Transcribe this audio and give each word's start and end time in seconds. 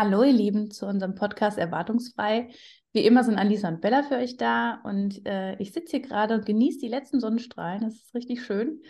Hallo, 0.00 0.22
ihr 0.22 0.32
Lieben, 0.32 0.70
zu 0.70 0.86
unserem 0.86 1.16
Podcast 1.16 1.58
Erwartungsfrei. 1.58 2.50
Wie 2.92 3.04
immer 3.04 3.24
sind 3.24 3.36
Alisa 3.36 3.66
und 3.66 3.80
Bella 3.80 4.04
für 4.04 4.14
euch 4.14 4.36
da 4.36 4.80
und 4.84 5.26
äh, 5.26 5.56
ich 5.56 5.72
sitze 5.72 5.96
hier 5.96 6.06
gerade 6.06 6.34
und 6.34 6.46
genieße 6.46 6.78
die 6.78 6.86
letzten 6.86 7.18
Sonnenstrahlen. 7.18 7.80
Das 7.80 7.94
ist 7.96 8.14
richtig 8.14 8.44
schön, 8.44 8.80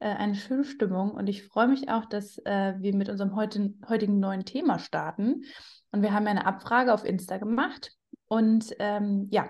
äh, 0.00 0.08
eine 0.08 0.34
schöne 0.34 0.64
Stimmung 0.64 1.12
und 1.12 1.28
ich 1.28 1.46
freue 1.46 1.68
mich 1.68 1.88
auch, 1.88 2.04
dass 2.06 2.38
äh, 2.38 2.74
wir 2.80 2.96
mit 2.96 3.08
unserem 3.08 3.36
heutigen, 3.36 3.80
heutigen 3.88 4.18
neuen 4.18 4.44
Thema 4.44 4.80
starten. 4.80 5.44
Und 5.92 6.02
wir 6.02 6.12
haben 6.12 6.26
eine 6.26 6.46
Abfrage 6.46 6.92
auf 6.92 7.04
Insta 7.04 7.38
gemacht 7.38 7.92
und 8.26 8.74
ähm, 8.80 9.28
ja, 9.30 9.48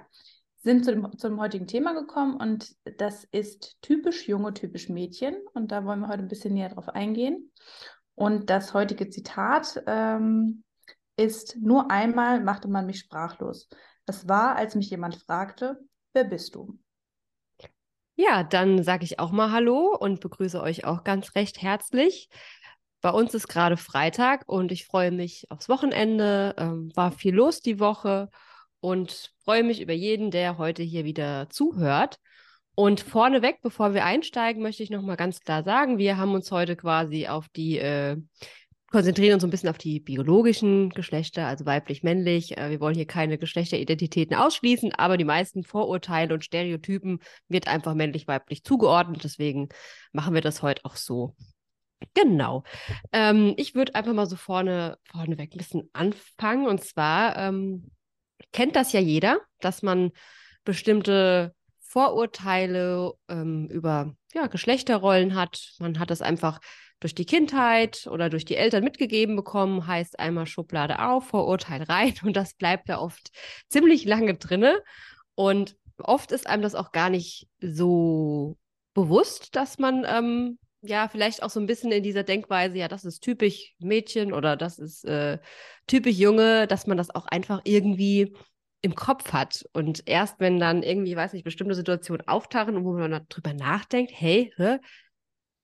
sind 0.64 0.84
zu 0.84 0.90
dem, 0.90 1.16
zu 1.16 1.28
dem 1.28 1.40
heutigen 1.40 1.66
Thema 1.66 1.94
gekommen 1.94 2.36
und 2.36 2.74
das 2.98 3.24
ist 3.24 3.78
typisch 3.80 4.28
Junge, 4.28 4.52
typisch 4.52 4.90
Mädchen 4.90 5.36
und 5.54 5.72
da 5.72 5.86
wollen 5.86 6.00
wir 6.00 6.08
heute 6.08 6.24
ein 6.24 6.28
bisschen 6.28 6.52
näher 6.52 6.68
drauf 6.68 6.90
eingehen. 6.90 7.52
Und 8.14 8.50
das 8.50 8.74
heutige 8.74 9.08
Zitat 9.08 9.82
ähm, 9.86 10.62
ist, 11.16 11.56
nur 11.56 11.90
einmal 11.90 12.42
machte 12.42 12.68
man 12.68 12.86
mich 12.86 13.00
sprachlos. 13.00 13.68
Es 14.06 14.28
war, 14.28 14.56
als 14.56 14.74
mich 14.74 14.90
jemand 14.90 15.16
fragte, 15.16 15.78
wer 16.12 16.24
bist 16.24 16.54
du? 16.54 16.78
Ja, 18.14 18.44
dann 18.44 18.82
sage 18.82 19.04
ich 19.04 19.18
auch 19.18 19.30
mal 19.30 19.50
Hallo 19.50 19.94
und 19.94 20.20
begrüße 20.20 20.60
euch 20.60 20.84
auch 20.84 21.04
ganz 21.04 21.34
recht 21.34 21.60
herzlich. 21.60 22.28
Bei 23.02 23.10
uns 23.10 23.34
ist 23.34 23.48
gerade 23.48 23.76
Freitag 23.76 24.44
und 24.46 24.72
ich 24.72 24.86
freue 24.86 25.10
mich 25.10 25.50
aufs 25.50 25.68
Wochenende. 25.68 26.54
Ähm, 26.56 26.90
war 26.94 27.12
viel 27.12 27.34
los 27.34 27.60
die 27.60 27.78
Woche 27.78 28.30
und 28.80 29.32
freue 29.44 29.64
mich 29.64 29.80
über 29.82 29.92
jeden, 29.92 30.30
der 30.30 30.58
heute 30.58 30.82
hier 30.82 31.04
wieder 31.04 31.48
zuhört. 31.50 32.18
Und 32.74 33.00
vorneweg, 33.00 33.60
bevor 33.62 33.94
wir 33.94 34.04
einsteigen, 34.04 34.62
möchte 34.62 34.82
ich 34.82 34.90
noch 34.90 35.02
mal 35.02 35.16
ganz 35.16 35.40
klar 35.40 35.62
sagen, 35.62 35.98
wir 35.98 36.16
haben 36.18 36.34
uns 36.34 36.50
heute 36.50 36.76
quasi 36.76 37.26
auf 37.26 37.48
die 37.48 37.78
äh, 37.78 38.16
konzentrieren 38.90 39.34
uns 39.34 39.44
ein 39.44 39.50
bisschen 39.50 39.68
auf 39.68 39.78
die 39.78 40.00
biologischen 40.00 40.90
Geschlechter, 40.90 41.46
also 41.46 41.66
weiblich, 41.66 42.02
männlich. 42.02 42.56
Äh, 42.56 42.70
wir 42.70 42.80
wollen 42.80 42.94
hier 42.94 43.06
keine 43.06 43.38
Geschlechteridentitäten 43.38 44.36
ausschließen, 44.36 44.94
aber 44.94 45.16
die 45.16 45.24
meisten 45.24 45.64
Vorurteile 45.64 46.34
und 46.34 46.44
Stereotypen 46.44 47.20
wird 47.48 47.68
einfach 47.68 47.94
männlich, 47.94 48.28
weiblich 48.28 48.64
zugeordnet. 48.64 49.24
Deswegen 49.24 49.68
machen 50.12 50.34
wir 50.34 50.40
das 50.40 50.62
heute 50.62 50.84
auch 50.84 50.96
so. 50.96 51.34
Genau. 52.14 52.62
Ähm, 53.12 53.54
ich 53.56 53.74
würde 53.74 53.94
einfach 53.94 54.12
mal 54.12 54.26
so 54.26 54.36
vorne, 54.36 54.98
vorneweg 55.10 55.54
ein 55.54 55.58
bisschen 55.58 55.88
anfangen. 55.92 56.66
Und 56.66 56.84
zwar 56.84 57.36
ähm, 57.36 57.90
kennt 58.52 58.76
das 58.76 58.92
ja 58.92 59.00
jeder, 59.00 59.40
dass 59.60 59.82
man 59.82 60.12
bestimmte 60.64 61.54
Vorurteile 61.80 63.12
ähm, 63.28 63.68
über 63.68 64.14
ja, 64.34 64.46
Geschlechterrollen 64.48 65.34
hat. 65.34 65.74
Man 65.78 65.98
hat 65.98 66.10
das 66.10 66.20
einfach 66.20 66.60
durch 67.00 67.14
die 67.14 67.26
Kindheit 67.26 68.06
oder 68.10 68.30
durch 68.30 68.44
die 68.44 68.56
Eltern 68.56 68.84
mitgegeben 68.84 69.36
bekommen, 69.36 69.86
heißt 69.86 70.18
einmal 70.18 70.46
Schublade 70.46 71.00
auf, 71.04 71.28
Vorurteil 71.28 71.82
rein 71.82 72.14
und 72.22 72.36
das 72.36 72.54
bleibt 72.54 72.88
da 72.88 72.98
oft 72.98 73.30
ziemlich 73.68 74.04
lange 74.04 74.34
drinne. 74.34 74.82
Und 75.34 75.76
oft 75.98 76.32
ist 76.32 76.46
einem 76.46 76.62
das 76.62 76.74
auch 76.74 76.92
gar 76.92 77.10
nicht 77.10 77.48
so 77.60 78.56
bewusst, 78.94 79.54
dass 79.54 79.78
man 79.78 80.06
ähm, 80.08 80.58
ja 80.80 81.08
vielleicht 81.08 81.42
auch 81.42 81.50
so 81.50 81.60
ein 81.60 81.66
bisschen 81.66 81.92
in 81.92 82.02
dieser 82.02 82.22
Denkweise, 82.22 82.78
ja, 82.78 82.88
das 82.88 83.04
ist 83.04 83.20
typisch 83.20 83.74
Mädchen 83.78 84.32
oder 84.32 84.56
das 84.56 84.78
ist 84.78 85.04
äh, 85.04 85.38
typisch 85.86 86.16
Junge, 86.16 86.66
dass 86.66 86.86
man 86.86 86.96
das 86.96 87.14
auch 87.14 87.26
einfach 87.26 87.60
irgendwie 87.64 88.34
im 88.82 88.94
Kopf 88.94 89.32
hat. 89.32 89.64
Und 89.72 90.02
erst 90.06 90.40
wenn 90.40 90.58
dann 90.58 90.82
irgendwie, 90.82 91.16
weiß 91.16 91.32
nicht, 91.32 91.44
bestimmte 91.44 91.74
Situationen 91.74 92.26
auftauchen 92.26 92.76
und 92.76 92.84
wo 92.84 92.92
man 92.92 93.26
darüber 93.28 93.52
nachdenkt, 93.52 94.12
hey, 94.14 94.52
hä, 94.56 94.78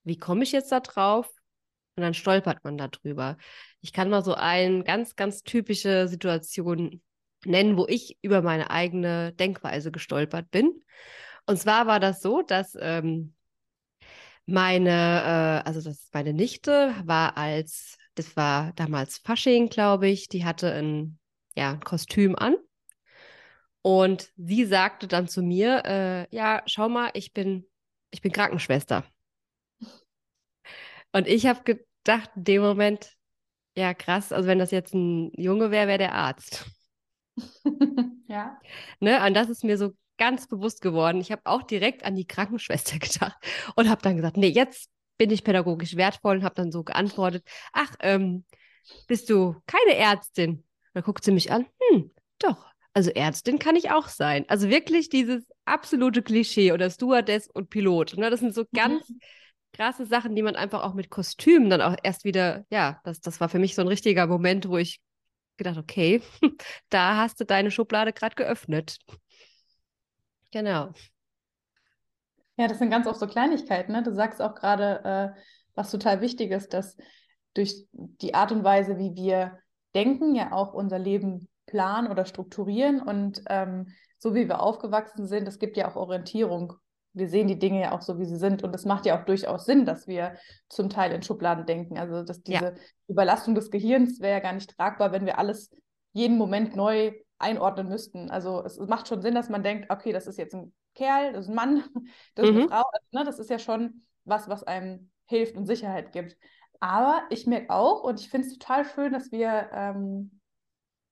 wie 0.04 0.18
komme 0.18 0.42
ich 0.42 0.52
jetzt 0.52 0.72
da 0.72 0.80
drauf? 0.80 1.28
Und 1.96 2.02
dann 2.02 2.14
stolpert 2.14 2.64
man 2.64 2.78
darüber. 2.78 3.36
Ich 3.80 3.92
kann 3.92 4.08
mal 4.08 4.24
so 4.24 4.34
eine 4.34 4.82
ganz, 4.82 5.14
ganz 5.14 5.42
typische 5.42 6.08
Situation 6.08 7.02
nennen, 7.44 7.76
wo 7.76 7.86
ich 7.86 8.18
über 8.22 8.40
meine 8.42 8.70
eigene 8.70 9.32
Denkweise 9.34 9.90
gestolpert 9.90 10.50
bin. 10.50 10.82
Und 11.46 11.58
zwar 11.58 11.86
war 11.86 12.00
das 12.00 12.22
so, 12.22 12.42
dass 12.42 12.76
ähm, 12.80 13.34
meine, 14.46 15.62
äh, 15.64 15.68
also 15.68 15.80
das 15.82 16.08
meine 16.12 16.32
Nichte 16.32 16.94
war 17.04 17.36
als, 17.36 17.98
das 18.14 18.36
war 18.36 18.72
damals 18.74 19.18
Fasching, 19.18 19.68
glaube 19.68 20.08
ich, 20.08 20.28
die 20.28 20.44
hatte 20.44 20.72
ein, 20.72 21.18
ja, 21.56 21.72
ein 21.72 21.80
Kostüm 21.80 22.36
an. 22.36 22.56
Und 23.82 24.30
sie 24.36 24.64
sagte 24.64 25.08
dann 25.08 25.26
zu 25.26 25.42
mir, 25.42 25.82
äh, 25.84 26.34
ja, 26.34 26.62
schau 26.66 26.88
mal, 26.88 27.10
ich 27.14 27.32
bin, 27.32 27.66
ich 28.10 28.22
bin 28.22 28.30
Krankenschwester. 28.30 29.04
Und 31.12 31.28
ich 31.28 31.46
habe 31.46 31.62
gedacht 31.62 32.30
in 32.36 32.44
dem 32.44 32.62
Moment, 32.62 33.12
ja 33.76 33.94
krass, 33.94 34.32
also 34.32 34.48
wenn 34.48 34.58
das 34.58 34.70
jetzt 34.70 34.94
ein 34.94 35.30
Junge 35.34 35.70
wäre, 35.70 35.86
wäre 35.88 35.98
der 35.98 36.14
Arzt. 36.14 36.66
ja. 38.28 38.58
Ne, 39.00 39.24
und 39.24 39.34
das 39.34 39.48
ist 39.48 39.64
mir 39.64 39.78
so 39.78 39.92
ganz 40.18 40.46
bewusst 40.46 40.80
geworden. 40.82 41.20
Ich 41.20 41.32
habe 41.32 41.42
auch 41.44 41.62
direkt 41.62 42.04
an 42.04 42.14
die 42.14 42.26
Krankenschwester 42.26 42.98
gedacht 43.00 43.36
und 43.76 43.88
habe 43.88 44.02
dann 44.02 44.16
gesagt, 44.16 44.36
nee, 44.36 44.48
jetzt 44.48 44.90
bin 45.18 45.30
ich 45.30 45.44
pädagogisch 45.44 45.96
wertvoll 45.96 46.38
und 46.38 46.44
habe 46.44 46.54
dann 46.54 46.72
so 46.72 46.82
geantwortet, 46.82 47.44
ach, 47.72 47.94
ähm, 48.00 48.44
bist 49.06 49.30
du 49.30 49.56
keine 49.66 49.96
Ärztin? 49.96 50.64
dann 50.94 51.04
guckt 51.04 51.24
sie 51.24 51.32
mich 51.32 51.50
an, 51.50 51.64
hm, 51.90 52.10
doch, 52.38 52.66
also 52.92 53.10
Ärztin 53.10 53.58
kann 53.58 53.76
ich 53.76 53.90
auch 53.90 54.08
sein. 54.08 54.44
Also 54.48 54.68
wirklich 54.68 55.08
dieses 55.08 55.42
absolute 55.64 56.22
Klischee 56.22 56.72
oder 56.72 56.90
Stewardess 56.90 57.48
und 57.48 57.70
Pilot. 57.70 58.18
Ne? 58.18 58.28
Das 58.28 58.40
sind 58.40 58.54
so 58.54 58.66
ganz 58.74 59.08
mhm 59.08 59.20
krasse 59.72 60.06
Sachen, 60.06 60.34
die 60.34 60.42
man 60.42 60.56
einfach 60.56 60.82
auch 60.82 60.94
mit 60.94 61.10
Kostümen 61.10 61.70
dann 61.70 61.80
auch 61.80 61.96
erst 62.02 62.24
wieder, 62.24 62.64
ja, 62.70 63.00
das, 63.04 63.20
das 63.20 63.40
war 63.40 63.48
für 63.48 63.58
mich 63.58 63.74
so 63.74 63.82
ein 63.82 63.88
richtiger 63.88 64.26
Moment, 64.26 64.68
wo 64.68 64.76
ich 64.76 65.00
gedacht, 65.56 65.78
okay, 65.78 66.22
da 66.90 67.16
hast 67.16 67.40
du 67.40 67.44
deine 67.44 67.70
Schublade 67.70 68.12
gerade 68.12 68.34
geöffnet. 68.34 68.98
Genau. 70.50 70.92
Ja, 72.56 72.68
das 72.68 72.78
sind 72.78 72.90
ganz 72.90 73.06
oft 73.06 73.18
so 73.18 73.26
Kleinigkeiten. 73.26 73.92
Ne? 73.92 74.02
Du 74.02 74.12
sagst 74.12 74.42
auch 74.42 74.54
gerade, 74.54 75.34
äh, 75.36 75.40
was 75.74 75.90
total 75.90 76.20
wichtig 76.20 76.50
ist, 76.50 76.74
dass 76.74 76.96
durch 77.54 77.86
die 77.92 78.34
Art 78.34 78.52
und 78.52 78.62
Weise, 78.64 78.98
wie 78.98 79.14
wir 79.14 79.58
denken, 79.94 80.34
ja 80.34 80.52
auch 80.52 80.74
unser 80.74 80.98
Leben 80.98 81.48
planen 81.66 82.10
oder 82.10 82.24
strukturieren 82.26 83.00
und 83.00 83.42
ähm, 83.48 83.88
so 84.18 84.34
wie 84.34 84.48
wir 84.48 84.60
aufgewachsen 84.60 85.26
sind, 85.26 85.48
es 85.48 85.58
gibt 85.58 85.76
ja 85.76 85.90
auch 85.90 85.96
Orientierung 85.96 86.74
wir 87.14 87.28
sehen 87.28 87.48
die 87.48 87.58
Dinge 87.58 87.80
ja 87.80 87.92
auch 87.92 88.00
so, 88.00 88.18
wie 88.18 88.24
sie 88.24 88.36
sind. 88.36 88.62
Und 88.62 88.74
es 88.74 88.84
macht 88.84 89.06
ja 89.06 89.20
auch 89.20 89.24
durchaus 89.24 89.66
Sinn, 89.66 89.84
dass 89.84 90.06
wir 90.06 90.36
zum 90.68 90.88
Teil 90.88 91.12
in 91.12 91.22
Schubladen 91.22 91.66
denken. 91.66 91.98
Also, 91.98 92.22
dass 92.22 92.42
diese 92.42 92.64
ja. 92.64 92.72
Überlastung 93.08 93.54
des 93.54 93.70
Gehirns 93.70 94.20
wäre 94.20 94.34
ja 94.34 94.40
gar 94.40 94.52
nicht 94.52 94.76
tragbar, 94.76 95.12
wenn 95.12 95.26
wir 95.26 95.38
alles 95.38 95.70
jeden 96.12 96.38
Moment 96.38 96.76
neu 96.76 97.12
einordnen 97.38 97.88
müssten. 97.88 98.30
Also, 98.30 98.64
es 98.64 98.78
macht 98.78 99.08
schon 99.08 99.22
Sinn, 99.22 99.34
dass 99.34 99.50
man 99.50 99.62
denkt, 99.62 99.90
okay, 99.90 100.12
das 100.12 100.26
ist 100.26 100.38
jetzt 100.38 100.54
ein 100.54 100.72
Kerl, 100.94 101.32
das 101.32 101.46
ist 101.46 101.50
ein 101.50 101.54
Mann, 101.54 101.84
das 102.34 102.46
ist 102.46 102.52
mhm. 102.52 102.60
eine 102.60 102.68
Frau. 102.68 102.84
Also, 102.92 103.06
ne, 103.12 103.24
das 103.24 103.38
ist 103.38 103.50
ja 103.50 103.58
schon 103.58 104.02
was, 104.24 104.48
was 104.48 104.62
einem 104.62 105.10
hilft 105.26 105.56
und 105.56 105.66
Sicherheit 105.66 106.12
gibt. 106.12 106.36
Aber 106.80 107.22
ich 107.30 107.46
merke 107.46 107.70
auch, 107.70 108.02
und 108.02 108.20
ich 108.20 108.28
finde 108.28 108.48
es 108.48 108.58
total 108.58 108.84
schön, 108.84 109.12
dass 109.12 109.30
wir 109.30 109.70
ähm, 109.72 110.40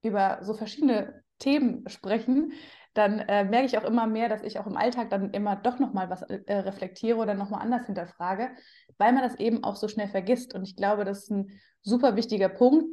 über 0.03 0.39
so 0.43 0.55
verschiedene 0.55 1.23
Themen 1.39 1.89
sprechen, 1.89 2.53
dann 2.95 3.21
äh, 3.21 3.45
merke 3.45 3.67
ich 3.67 3.79
auch 3.79 3.85
immer 3.85 4.07
mehr, 4.07 4.29
dass 4.29 4.43
ich 4.43 4.59
auch 4.59 4.67
im 4.67 4.77
Alltag 4.77 5.11
dann 5.11 5.31
immer 5.31 5.57
doch 5.57 5.79
nochmal 5.79 6.11
was 6.11 6.23
äh, 6.23 6.53
reflektiere 6.53 7.19
oder 7.19 7.35
nochmal 7.35 7.63
anders 7.63 7.87
hinterfrage, 7.87 8.51
weil 8.99 9.13
man 9.13 9.23
das 9.23 9.37
eben 9.37 9.63
auch 9.63 9.77
so 9.77 9.87
schnell 9.87 10.09
vergisst. 10.09 10.55
Und 10.55 10.65
ich 10.65 10.77
glaube, 10.77 11.05
das 11.05 11.25
ist 11.25 11.31
ein 11.31 11.61
super 11.83 12.17
wichtiger 12.17 12.49
Punkt. 12.49 12.87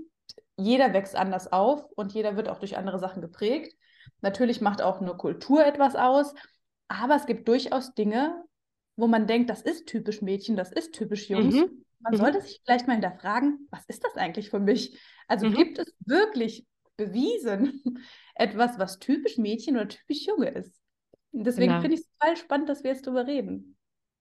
Jeder 0.55 0.93
wächst 0.93 1.15
anders 1.15 1.51
auf 1.51 1.83
und 1.95 2.13
jeder 2.13 2.35
wird 2.35 2.49
auch 2.49 2.59
durch 2.59 2.77
andere 2.77 2.99
Sachen 2.99 3.21
geprägt. 3.21 3.75
Natürlich 4.21 4.61
macht 4.61 4.81
auch 4.81 5.01
eine 5.01 5.15
Kultur 5.15 5.65
etwas 5.65 5.95
aus, 5.95 6.33
aber 6.87 7.15
es 7.15 7.25
gibt 7.25 7.47
durchaus 7.47 7.93
Dinge, 7.93 8.43
wo 8.95 9.07
man 9.07 9.27
denkt, 9.27 9.49
das 9.49 9.61
ist 9.61 9.87
typisch 9.87 10.21
Mädchen, 10.21 10.55
das 10.55 10.71
ist 10.71 10.93
typisch 10.93 11.29
Jungs. 11.29 11.55
Mhm. 11.55 11.85
Man 11.99 12.13
mhm. 12.13 12.17
sollte 12.17 12.41
sich 12.41 12.61
vielleicht 12.63 12.87
mal 12.87 12.93
hinterfragen, 12.93 13.67
was 13.71 13.83
ist 13.87 14.03
das 14.03 14.15
eigentlich 14.15 14.49
für 14.49 14.59
mich? 14.59 14.99
Also 15.27 15.47
mhm. 15.47 15.55
gibt 15.55 15.79
es 15.79 15.93
wirklich 16.05 16.65
bewiesen, 16.97 17.81
etwas, 18.35 18.77
was 18.77 18.99
typisch 18.99 19.37
Mädchen 19.37 19.75
oder 19.75 19.87
typisch 19.87 20.25
Junge 20.25 20.49
ist. 20.49 20.73
deswegen 21.31 21.69
genau. 21.69 21.81
finde 21.81 21.95
ich 21.95 22.01
es 22.01 22.09
total 22.19 22.37
spannend, 22.37 22.69
dass 22.69 22.83
wir 22.83 22.91
jetzt 22.91 23.05
darüber 23.05 23.25
reden. 23.25 23.77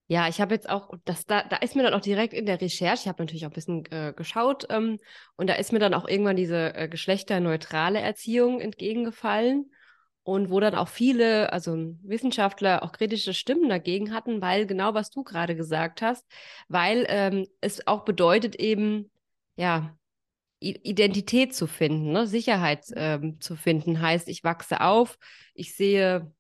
Ja, 0.09 0.29
ich 0.29 0.41
habe 0.41 0.55
jetzt 0.55 0.69
auch, 0.69 0.91
das, 1.05 1.27
da, 1.27 1.43
da 1.43 1.57
ist 1.57 1.75
mir 1.75 1.83
dann 1.83 1.95
auch 1.95 2.01
direkt 2.01 2.33
in 2.33 2.47
der 2.47 2.61
Recherche, 2.61 3.03
ich 3.03 3.09
habe 3.09 3.23
natürlich 3.23 3.45
auch 3.45 3.51
ein 3.51 3.55
bisschen 3.55 3.87
äh, 3.87 4.13
geschaut, 4.15 4.67
ähm, 4.71 5.01
und 5.37 5.49
da 5.49 5.55
ist 5.55 5.73
mir 5.73 5.81
dann 5.81 5.95
auch 5.95 6.07
irgendwann 6.07 6.37
diese 6.37 6.75
äh, 6.77 6.89
geschlechterneutrale 6.89 7.99
Erziehung 8.01 8.61
entgegengefallen. 8.61 9.71
Und 10.23 10.51
wo 10.51 10.59
dann 10.59 10.75
auch 10.75 10.89
viele, 10.89 11.53
also 11.53 11.95
Wissenschaftler, 12.03 12.83
auch 12.83 12.91
kritische 12.91 13.33
Stimmen 13.33 13.69
dagegen 13.69 14.13
hatten, 14.13 14.43
weil 14.43 14.67
genau 14.67 14.93
was 14.93 15.11
du 15.11 15.23
gerade 15.23 15.55
gesagt 15.55 16.03
hast, 16.03 16.27
weil 16.67 17.07
ähm, 17.09 17.47
es 17.61 17.87
auch 17.87 18.05
bedeutet 18.05 18.57
eben, 18.57 19.09
ja, 19.55 19.97
Identität 20.61 21.55
zu 21.55 21.67
finden, 21.67 22.13
ne? 22.13 22.27
Sicherheit 22.27 22.85
ähm, 22.95 23.41
zu 23.41 23.57
finden, 23.57 24.01
heißt, 24.01 24.29
ich 24.29 24.43
wachse 24.43 24.81
auf, 24.81 25.19
ich 25.55 25.75
sehe 25.77 26.33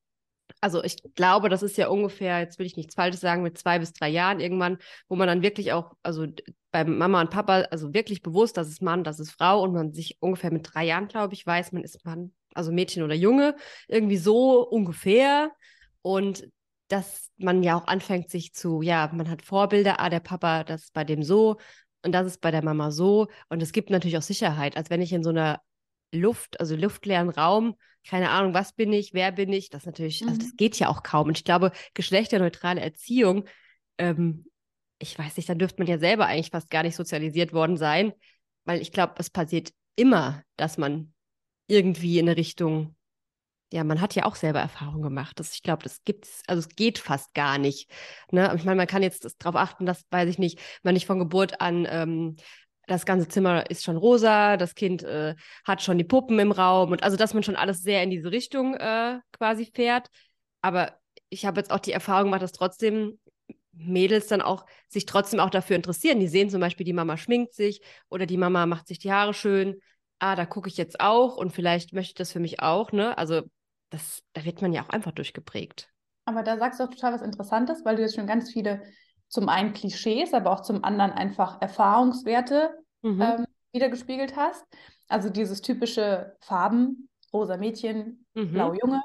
also 0.60 0.82
ich 0.82 0.96
glaube, 1.14 1.48
das 1.48 1.62
ist 1.62 1.76
ja 1.76 1.88
ungefähr, 1.88 2.40
jetzt 2.40 2.58
will 2.58 2.66
ich 2.66 2.76
nichts 2.76 2.94
Falsches 2.94 3.20
sagen, 3.20 3.42
mit 3.42 3.58
zwei 3.58 3.78
bis 3.78 3.92
drei 3.92 4.08
Jahren 4.08 4.40
irgendwann, 4.40 4.78
wo 5.08 5.16
man 5.16 5.28
dann 5.28 5.42
wirklich 5.42 5.72
auch, 5.72 5.92
also 6.02 6.26
bei 6.70 6.84
Mama 6.84 7.20
und 7.20 7.30
Papa, 7.30 7.62
also 7.70 7.94
wirklich 7.94 8.22
bewusst, 8.22 8.56
das 8.56 8.68
ist 8.68 8.82
Mann, 8.82 9.04
das 9.04 9.20
ist 9.20 9.30
Frau 9.30 9.62
und 9.62 9.72
man 9.72 9.92
sich 9.92 10.16
ungefähr 10.20 10.52
mit 10.52 10.68
drei 10.72 10.84
Jahren, 10.84 11.08
glaube 11.08 11.34
ich, 11.34 11.46
weiß, 11.46 11.72
man 11.72 11.84
ist 11.84 12.04
Mann, 12.04 12.32
also 12.54 12.72
Mädchen 12.72 13.02
oder 13.02 13.14
Junge, 13.14 13.56
irgendwie 13.88 14.16
so 14.16 14.66
ungefähr. 14.66 15.52
Und 16.02 16.48
dass 16.88 17.30
man 17.36 17.62
ja 17.62 17.76
auch 17.76 17.86
anfängt, 17.86 18.30
sich 18.30 18.52
zu, 18.54 18.82
ja, 18.82 19.10
man 19.12 19.28
hat 19.28 19.42
Vorbilder, 19.42 20.00
ah, 20.00 20.08
der 20.08 20.20
Papa, 20.20 20.64
das 20.64 20.84
ist 20.84 20.92
bei 20.92 21.04
dem 21.04 21.22
so 21.22 21.58
und 22.06 22.12
das 22.12 22.26
ist 22.26 22.40
bei 22.40 22.50
der 22.50 22.64
Mama 22.64 22.90
so. 22.90 23.28
Und 23.48 23.62
es 23.62 23.72
gibt 23.72 23.90
natürlich 23.90 24.16
auch 24.16 24.22
Sicherheit, 24.22 24.76
als 24.76 24.88
wenn 24.88 25.02
ich 25.02 25.12
in 25.12 25.22
so 25.22 25.30
einer 25.30 25.60
Luft, 26.12 26.58
also 26.60 26.76
luftleeren 26.76 27.28
Raum, 27.28 27.76
keine 28.06 28.30
Ahnung, 28.30 28.54
was 28.54 28.72
bin 28.72 28.92
ich, 28.92 29.12
wer 29.12 29.32
bin 29.32 29.52
ich, 29.52 29.68
das 29.68 29.84
natürlich, 29.84 30.22
mhm. 30.22 30.28
also 30.28 30.40
das 30.40 30.52
mhm. 30.52 30.56
geht 30.56 30.78
ja 30.78 30.88
auch 30.88 31.02
kaum. 31.02 31.28
Und 31.28 31.38
ich 31.38 31.44
glaube, 31.44 31.72
geschlechterneutrale 31.94 32.80
Erziehung, 32.80 33.44
ähm, 33.98 34.46
ich 34.98 35.18
weiß 35.18 35.36
nicht, 35.36 35.48
dann 35.48 35.58
dürfte 35.58 35.82
man 35.82 35.88
ja 35.88 35.98
selber 35.98 36.26
eigentlich 36.26 36.50
fast 36.50 36.70
gar 36.70 36.82
nicht 36.82 36.96
sozialisiert 36.96 37.52
worden 37.52 37.76
sein, 37.76 38.12
weil 38.64 38.80
ich 38.80 38.92
glaube, 38.92 39.14
es 39.18 39.28
passiert 39.28 39.72
immer, 39.96 40.42
dass 40.56 40.78
man 40.78 41.12
irgendwie 41.66 42.18
in 42.18 42.28
eine 42.28 42.36
Richtung, 42.36 42.95
ja, 43.76 43.84
man 43.84 44.00
hat 44.00 44.14
ja 44.14 44.24
auch 44.24 44.36
selber 44.36 44.60
Erfahrung 44.60 45.02
gemacht. 45.02 45.38
Das, 45.38 45.52
ich 45.52 45.62
glaube, 45.62 45.82
das 45.82 46.02
gibt's, 46.04 46.42
also 46.46 46.60
es 46.60 46.68
geht 46.70 46.98
fast 46.98 47.34
gar 47.34 47.58
nicht. 47.58 47.90
Ne? 48.30 48.50
Ich 48.56 48.64
meine, 48.64 48.76
man 48.76 48.86
kann 48.86 49.02
jetzt 49.02 49.36
darauf 49.38 49.54
achten, 49.56 49.84
dass, 49.84 50.04
weiß 50.10 50.30
ich 50.30 50.38
nicht, 50.38 50.58
man 50.82 50.94
nicht 50.94 51.06
von 51.06 51.18
Geburt 51.18 51.60
an 51.60 51.86
ähm, 51.88 52.36
das 52.86 53.04
ganze 53.04 53.28
Zimmer 53.28 53.68
ist 53.68 53.84
schon 53.84 53.96
rosa, 53.96 54.56
das 54.56 54.74
Kind 54.74 55.02
äh, 55.02 55.34
hat 55.64 55.82
schon 55.82 55.98
die 55.98 56.04
Puppen 56.04 56.38
im 56.38 56.52
Raum 56.52 56.92
und 56.92 57.02
also, 57.02 57.16
dass 57.16 57.34
man 57.34 57.42
schon 57.42 57.56
alles 57.56 57.82
sehr 57.82 58.02
in 58.02 58.10
diese 58.10 58.30
Richtung 58.30 58.74
äh, 58.74 59.18
quasi 59.32 59.66
fährt. 59.66 60.08
Aber 60.62 60.94
ich 61.28 61.44
habe 61.44 61.60
jetzt 61.60 61.70
auch 61.70 61.80
die 61.80 61.92
Erfahrung 61.92 62.26
gemacht, 62.26 62.42
dass 62.42 62.52
trotzdem 62.52 63.18
Mädels 63.72 64.28
dann 64.28 64.40
auch 64.40 64.64
sich 64.88 65.04
trotzdem 65.04 65.40
auch 65.40 65.50
dafür 65.50 65.76
interessieren. 65.76 66.20
Die 66.20 66.28
sehen 66.28 66.48
zum 66.48 66.60
Beispiel, 66.60 66.86
die 66.86 66.92
Mama 66.94 67.16
schminkt 67.18 67.52
sich 67.54 67.82
oder 68.08 68.24
die 68.24 68.38
Mama 68.38 68.64
macht 68.66 68.86
sich 68.86 68.98
die 68.98 69.12
Haare 69.12 69.34
schön. 69.34 69.80
Ah, 70.18 70.34
da 70.36 70.46
gucke 70.46 70.68
ich 70.68 70.78
jetzt 70.78 71.00
auch 71.00 71.36
und 71.36 71.52
vielleicht 71.52 71.92
möchte 71.92 72.12
ich 72.12 72.14
das 72.14 72.32
für 72.32 72.40
mich 72.40 72.60
auch, 72.60 72.92
ne? 72.92 73.18
Also 73.18 73.42
das, 73.90 74.22
da 74.32 74.44
wird 74.44 74.62
man 74.62 74.72
ja 74.72 74.82
auch 74.82 74.90
einfach 74.90 75.12
durchgeprägt. 75.12 75.90
Aber 76.24 76.42
da 76.42 76.58
sagst 76.58 76.80
du 76.80 76.84
auch 76.84 76.90
total 76.90 77.12
was 77.12 77.22
Interessantes, 77.22 77.84
weil 77.84 77.96
du 77.96 78.02
jetzt 78.02 78.16
schon 78.16 78.26
ganz 78.26 78.52
viele 78.52 78.82
zum 79.28 79.48
einen 79.48 79.72
Klischees, 79.72 80.34
aber 80.34 80.50
auch 80.50 80.62
zum 80.62 80.84
anderen 80.84 81.12
einfach 81.12 81.60
Erfahrungswerte 81.60 82.76
mhm. 83.02 83.20
ähm, 83.20 83.46
wiedergespiegelt 83.72 84.36
hast. 84.36 84.64
Also 85.08 85.30
dieses 85.30 85.60
typische 85.60 86.36
Farben, 86.40 87.08
rosa 87.32 87.56
Mädchen, 87.56 88.26
mhm. 88.34 88.52
blau 88.52 88.74
Junge, 88.74 89.02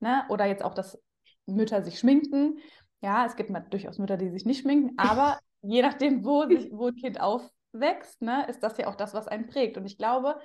ne? 0.00 0.24
oder 0.28 0.46
jetzt 0.46 0.64
auch, 0.64 0.74
dass 0.74 0.98
Mütter 1.46 1.82
sich 1.82 1.98
schminken. 1.98 2.58
Ja, 3.00 3.26
es 3.26 3.36
gibt 3.36 3.50
mal 3.50 3.60
durchaus 3.60 3.98
Mütter, 3.98 4.16
die 4.16 4.30
sich 4.30 4.44
nicht 4.44 4.62
schminken, 4.62 4.94
aber 4.96 5.38
je 5.62 5.82
nachdem, 5.82 6.24
wo, 6.24 6.46
sich, 6.46 6.70
wo 6.72 6.88
ein 6.88 6.96
Kind 6.96 7.20
aufwächst, 7.20 8.20
ne, 8.22 8.46
ist 8.48 8.62
das 8.62 8.78
ja 8.78 8.88
auch 8.88 8.96
das, 8.96 9.14
was 9.14 9.28
einen 9.28 9.46
prägt. 9.46 9.76
Und 9.76 9.86
ich 9.86 9.98
glaube, 9.98 10.38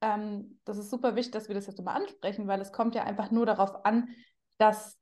ähm, 0.00 0.58
das 0.64 0.78
ist 0.78 0.90
super 0.90 1.16
wichtig, 1.16 1.32
dass 1.32 1.48
wir 1.48 1.54
das 1.54 1.66
jetzt 1.66 1.82
mal 1.82 1.94
ansprechen, 1.94 2.46
weil 2.46 2.60
es 2.60 2.72
kommt 2.72 2.94
ja 2.94 3.04
einfach 3.04 3.30
nur 3.30 3.46
darauf 3.46 3.84
an, 3.84 4.08
dass 4.58 4.98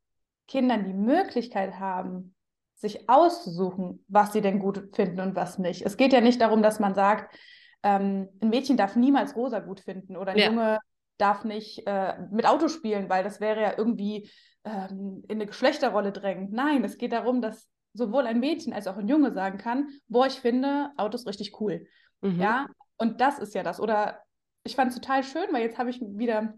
Kindern 0.48 0.84
die 0.84 0.94
Möglichkeit 0.94 1.78
haben, 1.78 2.34
sich 2.74 3.08
auszusuchen, 3.08 4.04
was 4.08 4.32
sie 4.32 4.40
denn 4.40 4.58
gut 4.58 4.90
finden 4.94 5.20
und 5.20 5.36
was 5.36 5.58
nicht. 5.58 5.82
Es 5.82 5.96
geht 5.96 6.12
ja 6.12 6.20
nicht 6.20 6.40
darum, 6.40 6.62
dass 6.62 6.80
man 6.80 6.94
sagt, 6.94 7.34
ähm, 7.82 8.28
ein 8.40 8.50
Mädchen 8.50 8.76
darf 8.76 8.96
niemals 8.96 9.36
rosa 9.36 9.60
gut 9.60 9.80
finden 9.80 10.16
oder 10.16 10.32
ein 10.32 10.38
ja. 10.38 10.46
Junge 10.46 10.78
darf 11.18 11.44
nicht 11.44 11.86
äh, 11.86 12.14
mit 12.30 12.46
Auto 12.46 12.68
spielen, 12.68 13.08
weil 13.08 13.22
das 13.22 13.40
wäre 13.40 13.60
ja 13.60 13.74
irgendwie 13.76 14.30
ähm, 14.64 15.24
in 15.28 15.36
eine 15.36 15.46
Geschlechterrolle 15.46 16.12
drängend. 16.12 16.52
Nein, 16.52 16.84
es 16.84 16.98
geht 16.98 17.12
darum, 17.12 17.40
dass 17.40 17.68
sowohl 17.94 18.26
ein 18.26 18.40
Mädchen 18.40 18.72
als 18.72 18.86
auch 18.86 18.96
ein 18.96 19.08
Junge 19.08 19.32
sagen 19.32 19.58
kann, 19.58 19.88
boah, 20.08 20.26
ich 20.26 20.40
finde 20.40 20.90
Autos 20.96 21.26
richtig 21.26 21.60
cool. 21.60 21.86
Mhm. 22.20 22.40
Ja, 22.40 22.66
und 22.96 23.20
das 23.20 23.38
ist 23.38 23.54
ja 23.54 23.62
das. 23.62 23.80
Oder 23.80 24.20
ich 24.64 24.76
fand 24.76 24.90
es 24.90 24.94
total 24.94 25.22
schön, 25.24 25.46
weil 25.52 25.62
jetzt 25.62 25.78
habe 25.78 25.90
ich 25.90 26.00
wieder 26.00 26.54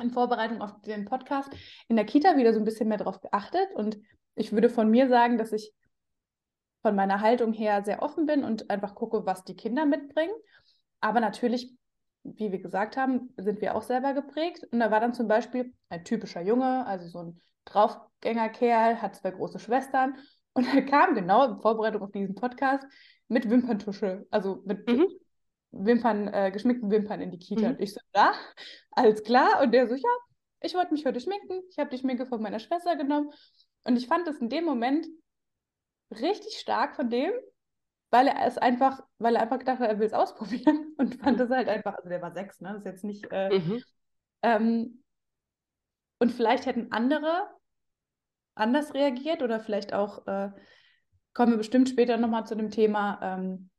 in 0.00 0.10
Vorbereitung 0.10 0.60
auf 0.60 0.80
den 0.82 1.04
Podcast 1.04 1.50
in 1.88 1.96
der 1.96 2.04
Kita 2.04 2.36
wieder 2.36 2.52
so 2.52 2.58
ein 2.58 2.64
bisschen 2.64 2.88
mehr 2.88 2.98
drauf 2.98 3.20
geachtet 3.20 3.68
und 3.74 3.98
ich 4.34 4.52
würde 4.52 4.68
von 4.68 4.90
mir 4.90 5.08
sagen, 5.08 5.38
dass 5.38 5.52
ich 5.52 5.72
von 6.82 6.94
meiner 6.94 7.20
Haltung 7.20 7.52
her 7.52 7.82
sehr 7.82 8.02
offen 8.02 8.26
bin 8.26 8.44
und 8.44 8.70
einfach 8.70 8.94
gucke, 8.94 9.24
was 9.24 9.44
die 9.44 9.56
Kinder 9.56 9.86
mitbringen. 9.86 10.34
Aber 11.00 11.20
natürlich, 11.20 11.72
wie 12.24 12.52
wir 12.52 12.60
gesagt 12.60 12.96
haben, 12.96 13.32
sind 13.36 13.60
wir 13.60 13.74
auch 13.74 13.82
selber 13.82 14.12
geprägt. 14.12 14.66
Und 14.70 14.80
da 14.80 14.90
war 14.90 15.00
dann 15.00 15.14
zum 15.14 15.26
Beispiel 15.26 15.72
ein 15.88 16.04
typischer 16.04 16.42
Junge, 16.42 16.84
also 16.86 17.08
so 17.08 17.20
ein 17.20 17.40
Draufgängerkerl, 17.64 19.00
hat 19.00 19.16
zwei 19.16 19.30
große 19.30 19.58
Schwestern. 19.58 20.16
Und 20.52 20.66
er 20.74 20.82
kam 20.82 21.14
genau 21.14 21.44
in 21.44 21.60
Vorbereitung 21.62 22.02
auf 22.02 22.12
diesen 22.12 22.34
Podcast 22.34 22.84
mit 23.28 23.48
Wimperntusche, 23.48 24.26
also 24.30 24.62
mit 24.66 24.86
mhm. 24.86 25.06
Wimpern, 25.76 26.28
äh, 26.28 26.50
geschminkten 26.50 26.90
Wimpern 26.90 27.20
in 27.20 27.30
die 27.30 27.38
Kita. 27.38 27.62
Mhm. 27.62 27.74
Und 27.74 27.80
ich 27.80 27.92
so, 27.92 28.00
da, 28.12 28.32
alles 28.90 29.22
klar. 29.22 29.62
Und 29.62 29.72
der 29.72 29.88
so, 29.88 29.94
ja, 29.94 30.10
ich 30.60 30.74
wollte 30.74 30.92
mich 30.92 31.04
heute 31.04 31.20
schminken. 31.20 31.62
Ich 31.70 31.78
habe 31.78 31.90
die 31.90 31.98
Schminke 31.98 32.26
von 32.26 32.40
meiner 32.40 32.58
Schwester 32.58 32.96
genommen 32.96 33.30
und 33.84 33.96
ich 33.96 34.06
fand 34.06 34.26
es 34.28 34.38
in 34.38 34.48
dem 34.48 34.64
Moment 34.64 35.06
richtig 36.10 36.58
stark 36.58 36.96
von 36.96 37.10
dem, 37.10 37.30
weil 38.10 38.28
er 38.28 38.46
es 38.46 38.58
einfach, 38.58 39.00
weil 39.18 39.36
er 39.36 39.42
einfach 39.42 39.58
gedacht 39.58 39.80
hat, 39.80 39.88
er 39.88 39.98
will 39.98 40.06
es 40.06 40.12
ausprobieren 40.14 40.94
und 40.96 41.16
fand 41.16 41.40
es 41.40 41.50
halt 41.50 41.68
einfach, 41.68 41.94
also 41.94 42.08
der 42.08 42.22
war 42.22 42.32
sechs, 42.32 42.60
ne? 42.60 42.70
Das 42.70 42.78
ist 42.78 42.86
jetzt 42.86 43.04
nicht. 43.04 43.26
Äh, 43.30 43.58
mhm. 43.58 43.82
ähm, 44.42 45.04
und 46.18 46.32
vielleicht 46.32 46.66
hätten 46.66 46.92
andere 46.92 47.48
anders 48.54 48.94
reagiert 48.94 49.42
oder 49.42 49.60
vielleicht 49.60 49.92
auch, 49.92 50.26
äh, 50.26 50.50
kommen 51.32 51.52
wir 51.52 51.58
bestimmt 51.58 51.88
später 51.88 52.16
nochmal 52.16 52.46
zu 52.46 52.54
dem 52.54 52.70
Thema, 52.70 53.18
ähm, 53.20 53.70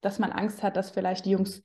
dass 0.00 0.18
man 0.18 0.32
Angst 0.32 0.62
hat, 0.62 0.76
dass 0.76 0.90
vielleicht 0.90 1.26
die 1.26 1.30
Jungs 1.30 1.62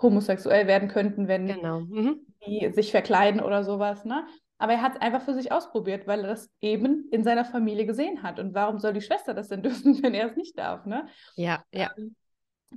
homosexuell 0.00 0.66
werden 0.66 0.88
könnten, 0.88 1.28
wenn 1.28 1.46
genau. 1.46 1.80
mhm. 1.80 2.26
die 2.46 2.70
sich 2.72 2.90
verkleiden 2.90 3.40
oder 3.40 3.64
sowas. 3.64 4.04
Ne? 4.04 4.26
Aber 4.58 4.72
er 4.72 4.82
hat 4.82 4.94
es 4.94 5.00
einfach 5.00 5.22
für 5.22 5.34
sich 5.34 5.52
ausprobiert, 5.52 6.06
weil 6.06 6.20
er 6.20 6.28
das 6.28 6.50
eben 6.60 7.08
in 7.10 7.24
seiner 7.24 7.44
Familie 7.44 7.86
gesehen 7.86 8.22
hat. 8.22 8.38
Und 8.38 8.54
warum 8.54 8.78
soll 8.78 8.92
die 8.92 9.00
Schwester 9.00 9.34
das 9.34 9.48
denn 9.48 9.62
dürfen, 9.62 10.02
wenn 10.02 10.14
er 10.14 10.30
es 10.30 10.36
nicht 10.36 10.58
darf? 10.58 10.86
Ne? 10.86 11.06
Ja, 11.36 11.64
ja. 11.72 11.90
Ähm, 11.96 12.14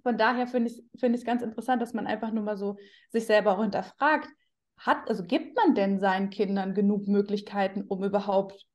von 0.04 0.18
daher 0.18 0.48
finde 0.48 0.72
ich 0.72 0.78
es 0.94 1.00
find 1.00 1.26
ganz 1.26 1.42
interessant, 1.42 1.82
dass 1.82 1.94
man 1.94 2.08
einfach 2.08 2.32
nur 2.32 2.44
mal 2.44 2.58
so 2.58 2.78
sich 3.10 3.26
selber 3.26 3.58
auch 3.58 3.62
hinterfragt, 3.62 4.30
hat, 4.78 5.10
also 5.10 5.24
gibt 5.24 5.56
man 5.56 5.76
denn 5.76 6.00
seinen 6.00 6.30
Kindern 6.30 6.74
genug 6.74 7.08
Möglichkeiten, 7.08 7.84
um 7.84 8.04
überhaupt 8.04 8.66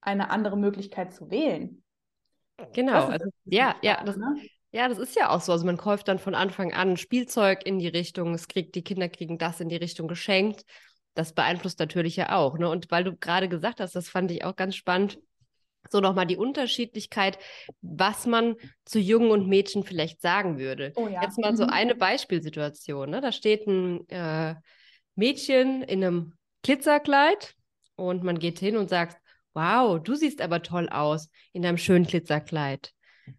eine 0.00 0.30
andere 0.30 0.56
Möglichkeit 0.56 1.12
zu 1.12 1.30
wählen? 1.30 1.82
Genau, 2.72 3.06
also, 3.06 3.28
ja, 3.44 3.74
ja, 3.82 4.02
das, 4.04 4.16
ne? 4.16 4.36
Ja, 4.74 4.88
das 4.88 4.98
ist 4.98 5.16
ja 5.16 5.30
auch 5.30 5.40
so. 5.40 5.52
Also 5.52 5.64
man 5.64 5.76
kauft 5.76 6.08
dann 6.08 6.18
von 6.18 6.34
Anfang 6.34 6.72
an 6.72 6.96
Spielzeug 6.96 7.64
in 7.64 7.78
die 7.78 7.88
Richtung, 7.88 8.34
es 8.34 8.48
kriegt, 8.48 8.74
die 8.74 8.82
Kinder 8.84 9.08
kriegen 9.08 9.38
das 9.38 9.60
in 9.60 9.68
die 9.68 9.76
Richtung 9.76 10.08
geschenkt 10.08 10.64
das 11.14 11.32
beeinflusst 11.32 11.78
natürlich 11.78 12.16
ja 12.16 12.36
auch. 12.36 12.58
Ne? 12.58 12.68
Und 12.68 12.90
weil 12.90 13.04
du 13.04 13.16
gerade 13.16 13.48
gesagt 13.48 13.80
hast, 13.80 13.94
das 13.94 14.08
fand 14.08 14.30
ich 14.30 14.44
auch 14.44 14.56
ganz 14.56 14.76
spannend, 14.76 15.18
so 15.90 16.00
nochmal 16.00 16.26
die 16.26 16.36
Unterschiedlichkeit, 16.36 17.38
was 17.82 18.26
man 18.26 18.56
zu 18.84 18.98
Jungen 18.98 19.30
und 19.30 19.48
Mädchen 19.48 19.84
vielleicht 19.84 20.20
sagen 20.22 20.58
würde. 20.58 20.92
Oh 20.96 21.08
ja. 21.08 21.22
Jetzt 21.22 21.38
mal 21.38 21.52
mhm. 21.52 21.56
so 21.56 21.66
eine 21.66 21.94
Beispielsituation. 21.94 23.10
Ne? 23.10 23.20
Da 23.20 23.32
steht 23.32 23.66
ein 23.66 24.08
äh, 24.08 24.54
Mädchen 25.14 25.82
in 25.82 26.02
einem 26.02 26.32
Glitzerkleid 26.62 27.54
und 27.96 28.24
man 28.24 28.38
geht 28.38 28.58
hin 28.58 28.76
und 28.76 28.88
sagt, 28.88 29.18
wow, 29.52 30.02
du 30.02 30.14
siehst 30.14 30.40
aber 30.40 30.62
toll 30.62 30.88
aus 30.88 31.28
in 31.52 31.62
deinem 31.62 31.78
schönen 31.78 32.06
Glitzerkleid. 32.06 32.92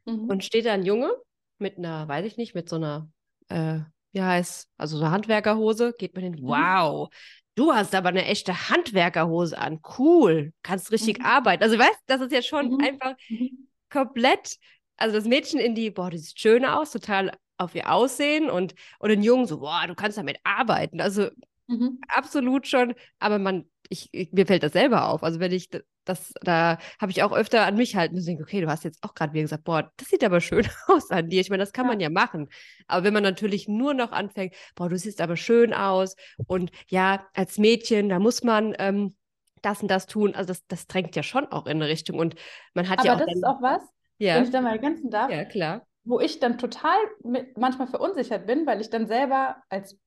Mhm. 0.05 0.25
Und 0.25 0.43
steht 0.43 0.65
da 0.65 0.73
ein 0.73 0.85
Junge 0.85 1.11
mit 1.57 1.77
einer, 1.77 2.07
weiß 2.07 2.25
ich 2.25 2.37
nicht, 2.37 2.55
mit 2.55 2.69
so 2.69 2.77
einer, 2.77 3.09
äh, 3.49 3.79
wie 4.11 4.21
heißt, 4.21 4.69
also 4.77 4.97
so 4.97 5.03
einer 5.03 5.11
Handwerkerhose, 5.11 5.93
geht 5.97 6.15
man 6.15 6.23
hin, 6.23 6.35
mhm. 6.39 6.47
wow, 6.47 7.09
Du 7.55 7.73
hast 7.73 7.95
aber 7.95 8.09
eine 8.09 8.25
echte 8.25 8.69
Handwerkerhose 8.69 9.57
an. 9.57 9.79
Cool. 9.97 10.51
Kannst 10.61 10.91
richtig 10.91 11.19
mhm. 11.19 11.25
arbeiten. 11.25 11.63
Also, 11.63 11.79
weißt 11.79 12.03
das 12.05 12.21
ist 12.21 12.33
ja 12.33 12.41
schon 12.41 12.71
mhm. 12.71 12.79
einfach 12.81 13.15
mhm. 13.29 13.69
komplett. 13.89 14.57
Also, 14.97 15.15
das 15.15 15.25
Mädchen 15.25 15.59
in 15.59 15.73
die, 15.73 15.89
boah, 15.89 16.09
die 16.09 16.17
sieht 16.17 16.39
schön 16.39 16.65
aus, 16.65 16.91
total 16.91 17.31
auf 17.57 17.73
ihr 17.73 17.89
Aussehen 17.89 18.49
und, 18.49 18.75
und 18.99 19.09
den 19.09 19.23
Jungen 19.23 19.45
so, 19.45 19.61
boah, 19.61 19.85
du 19.87 19.95
kannst 19.95 20.17
damit 20.17 20.37
arbeiten. 20.43 20.99
Also, 20.99 21.29
mhm. 21.67 21.99
absolut 22.09 22.67
schon. 22.67 22.93
Aber 23.19 23.39
man, 23.39 23.69
ich, 23.87 24.09
ich, 24.11 24.33
mir 24.33 24.45
fällt 24.45 24.63
das 24.63 24.73
selber 24.73 25.07
auf. 25.07 25.23
Also, 25.23 25.39
wenn 25.39 25.53
ich 25.53 25.69
das, 26.05 26.33
da 26.41 26.77
habe 27.01 27.11
ich 27.11 27.23
auch 27.23 27.33
öfter 27.33 27.65
an 27.65 27.75
mich 27.75 27.95
halten 27.95 28.15
müssen, 28.15 28.41
okay, 28.41 28.61
du 28.61 28.67
hast 28.67 28.83
jetzt 28.83 29.03
auch 29.03 29.13
gerade 29.13 29.33
wieder 29.33 29.43
gesagt, 29.43 29.63
boah, 29.63 29.91
das 29.97 30.09
sieht 30.09 30.23
aber 30.23 30.39
schön 30.39 30.65
aus 30.87 31.11
an 31.11 31.29
dir. 31.29 31.41
Ich 31.41 31.49
meine, 31.49 31.63
das 31.63 31.73
kann 31.73 31.85
ja. 31.85 31.91
man 31.91 31.99
ja 31.99 32.09
machen. 32.09 32.49
Aber 32.87 33.03
wenn 33.03 33.13
man 33.13 33.23
natürlich 33.23 33.67
nur 33.67 33.93
noch 33.93 34.11
anfängt, 34.11 34.55
boah, 34.75 34.89
du 34.89 34.97
siehst 34.97 35.19
aber 35.21 35.35
schön 35.35 35.73
aus 35.73 36.15
und 36.47 36.71
ja, 36.87 37.25
als 37.33 37.57
Mädchen, 37.57 38.09
da 38.09 38.19
muss 38.19 38.43
man 38.43 38.75
ähm, 38.79 39.15
das 39.61 39.81
und 39.81 39.89
das 39.89 40.05
tun. 40.05 40.35
Also 40.35 40.49
das, 40.49 40.65
das 40.67 40.87
drängt 40.87 41.15
ja 41.15 41.23
schon 41.23 41.47
auch 41.47 41.65
in 41.65 41.81
eine 41.81 41.87
Richtung. 41.87 42.19
Und 42.19 42.35
man 42.73 42.87
hat 42.87 42.99
aber 42.99 43.07
ja 43.07 43.13
auch. 43.13 43.17
Aber 43.17 43.25
das 43.25 43.35
ist 43.35 43.43
auch 43.43 43.61
was, 43.61 43.81
ja. 44.17 44.35
wenn 44.35 44.43
ich 44.43 44.51
da 44.51 44.61
mal 44.61 44.71
ergänzen 44.71 45.09
darf. 45.09 45.31
Ja, 45.31 45.45
klar. 45.45 45.85
Wo 46.03 46.19
ich 46.19 46.39
dann 46.39 46.57
total 46.57 46.97
mit, 47.23 47.57
manchmal 47.57 47.87
verunsichert 47.87 48.45
bin, 48.45 48.67
weil 48.67 48.79
ich 48.79 48.91
dann 48.91 49.07
selber 49.07 49.57
als 49.69 49.97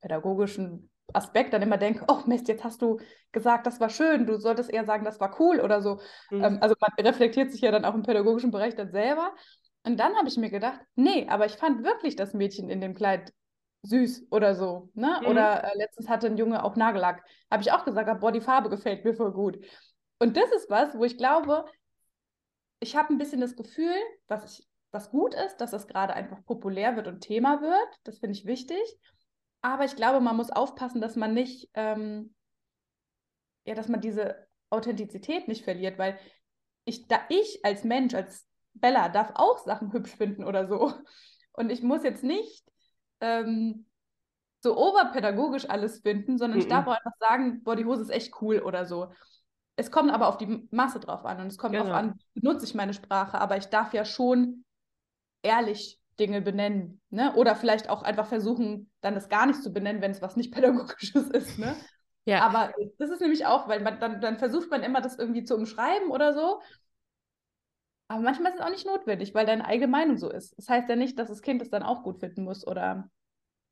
pädagogischen 0.00 0.90
Aspekt 1.12 1.52
dann 1.52 1.62
immer 1.62 1.78
denke, 1.78 2.04
oh 2.08 2.20
Mist, 2.26 2.48
jetzt 2.48 2.64
hast 2.64 2.82
du 2.82 2.98
gesagt, 3.32 3.66
das 3.66 3.80
war 3.80 3.88
schön, 3.88 4.26
du 4.26 4.38
solltest 4.38 4.70
eher 4.70 4.84
sagen, 4.84 5.04
das 5.04 5.20
war 5.20 5.40
cool 5.40 5.60
oder 5.60 5.80
so. 5.80 6.00
Mhm. 6.30 6.44
Ähm, 6.44 6.58
also 6.60 6.74
man 6.80 6.90
reflektiert 7.06 7.50
sich 7.50 7.62
ja 7.62 7.70
dann 7.70 7.84
auch 7.84 7.94
im 7.94 8.02
pädagogischen 8.02 8.50
Bereich 8.50 8.74
dann 8.74 8.90
selber. 8.90 9.34
Und 9.84 9.98
dann 9.98 10.16
habe 10.16 10.28
ich 10.28 10.36
mir 10.36 10.50
gedacht, 10.50 10.80
nee, 10.96 11.26
aber 11.28 11.46
ich 11.46 11.54
fand 11.54 11.84
wirklich 11.84 12.16
das 12.16 12.34
Mädchen 12.34 12.68
in 12.68 12.80
dem 12.80 12.94
Kleid 12.94 13.32
süß 13.82 14.26
oder 14.30 14.54
so. 14.54 14.90
Ne? 14.94 15.18
Mhm. 15.22 15.28
Oder 15.28 15.64
äh, 15.64 15.78
letztens 15.78 16.08
hatte 16.08 16.26
ein 16.26 16.36
Junge 16.36 16.62
auch 16.64 16.76
Nagellack. 16.76 17.24
Habe 17.50 17.62
ich 17.62 17.72
auch 17.72 17.84
gesagt, 17.84 18.20
boah, 18.20 18.32
die 18.32 18.40
Farbe 18.40 18.68
gefällt 18.68 19.04
mir 19.04 19.14
voll 19.14 19.32
gut. 19.32 19.58
Und 20.18 20.36
das 20.36 20.50
ist 20.50 20.68
was, 20.68 20.96
wo 20.98 21.04
ich 21.04 21.16
glaube, 21.16 21.64
ich 22.80 22.96
habe 22.96 23.12
ein 23.12 23.18
bisschen 23.18 23.40
das 23.40 23.56
Gefühl, 23.56 23.94
dass 24.26 24.44
ich, 24.44 24.66
was 24.90 25.10
gut 25.10 25.34
ist, 25.34 25.58
dass 25.58 25.70
das 25.70 25.86
gerade 25.86 26.14
einfach 26.14 26.44
populär 26.44 26.96
wird 26.96 27.08
und 27.08 27.20
Thema 27.20 27.60
wird. 27.60 27.88
Das 28.04 28.18
finde 28.18 28.36
ich 28.36 28.46
wichtig. 28.46 28.78
Aber 29.60 29.84
ich 29.84 29.96
glaube, 29.96 30.20
man 30.20 30.36
muss 30.36 30.50
aufpassen, 30.50 31.00
dass 31.00 31.16
man 31.16 31.34
nicht, 31.34 31.70
ähm, 31.74 32.34
ja, 33.64 33.74
dass 33.74 33.88
man 33.88 34.00
diese 34.00 34.46
Authentizität 34.70 35.48
nicht 35.48 35.64
verliert, 35.64 35.98
weil 35.98 36.18
ich, 36.84 37.08
da 37.08 37.20
ich 37.28 37.64
als 37.64 37.84
Mensch, 37.84 38.14
als 38.14 38.46
Bella, 38.74 39.08
darf 39.08 39.32
auch 39.34 39.58
Sachen 39.58 39.92
hübsch 39.92 40.14
finden 40.16 40.44
oder 40.44 40.68
so. 40.68 40.92
Und 41.52 41.70
ich 41.70 41.82
muss 41.82 42.04
jetzt 42.04 42.22
nicht 42.22 42.64
ähm, 43.20 43.86
so 44.60 44.76
oberpädagogisch 44.76 45.68
alles 45.68 46.00
finden, 46.00 46.38
sondern 46.38 46.58
mm 46.58 46.60
-mm. 46.60 46.64
ich 46.64 46.68
darf 46.68 46.86
auch 46.86 46.96
einfach 46.96 47.16
sagen, 47.18 47.62
boah, 47.64 47.76
die 47.76 47.84
Hose 47.84 48.02
ist 48.02 48.10
echt 48.10 48.40
cool 48.40 48.60
oder 48.60 48.86
so. 48.86 49.12
Es 49.76 49.90
kommt 49.90 50.10
aber 50.10 50.28
auf 50.28 50.38
die 50.38 50.68
Masse 50.70 50.98
drauf 50.98 51.24
an 51.24 51.40
und 51.40 51.46
es 51.48 51.58
kommt 51.58 51.72
genau. 51.72 51.86
darauf 51.86 51.98
an, 52.00 52.20
benutze 52.34 52.64
ich 52.64 52.74
meine 52.74 52.94
Sprache, 52.94 53.40
aber 53.40 53.56
ich 53.56 53.66
darf 53.66 53.92
ja 53.94 54.04
schon 54.04 54.64
ehrlich 55.42 56.00
Dinge 56.18 56.42
benennen, 56.42 57.00
ne? 57.10 57.34
Oder 57.34 57.56
vielleicht 57.56 57.88
auch 57.88 58.02
einfach 58.02 58.26
versuchen, 58.26 58.90
dann 59.00 59.14
das 59.14 59.28
gar 59.28 59.46
nicht 59.46 59.62
zu 59.62 59.72
benennen, 59.72 60.02
wenn 60.02 60.10
es 60.10 60.22
was 60.22 60.36
nicht 60.36 60.52
pädagogisches 60.54 61.28
ist, 61.30 61.58
ne? 61.58 61.76
Ja. 62.24 62.42
Aber 62.42 62.72
das 62.98 63.10
ist 63.10 63.20
nämlich 63.20 63.46
auch, 63.46 63.68
weil 63.68 63.80
man, 63.80 63.98
dann, 64.00 64.20
dann 64.20 64.38
versucht 64.38 64.70
man 64.70 64.82
immer, 64.82 65.00
das 65.00 65.18
irgendwie 65.18 65.44
zu 65.44 65.54
umschreiben 65.54 66.10
oder 66.10 66.34
so. 66.34 66.60
Aber 68.08 68.22
manchmal 68.22 68.52
ist 68.52 68.58
es 68.58 68.64
auch 68.64 68.70
nicht 68.70 68.86
notwendig, 68.86 69.34
weil 69.34 69.46
deine 69.46 69.64
eigene 69.64 69.88
Meinung 69.88 70.18
so 70.18 70.30
ist. 70.30 70.56
Das 70.58 70.68
heißt 70.68 70.88
ja 70.88 70.96
nicht, 70.96 71.18
dass 71.18 71.28
das 71.28 71.42
Kind 71.42 71.62
es 71.62 71.70
dann 71.70 71.82
auch 71.82 72.02
gut 72.02 72.20
finden 72.20 72.44
muss 72.44 72.66
oder 72.66 73.08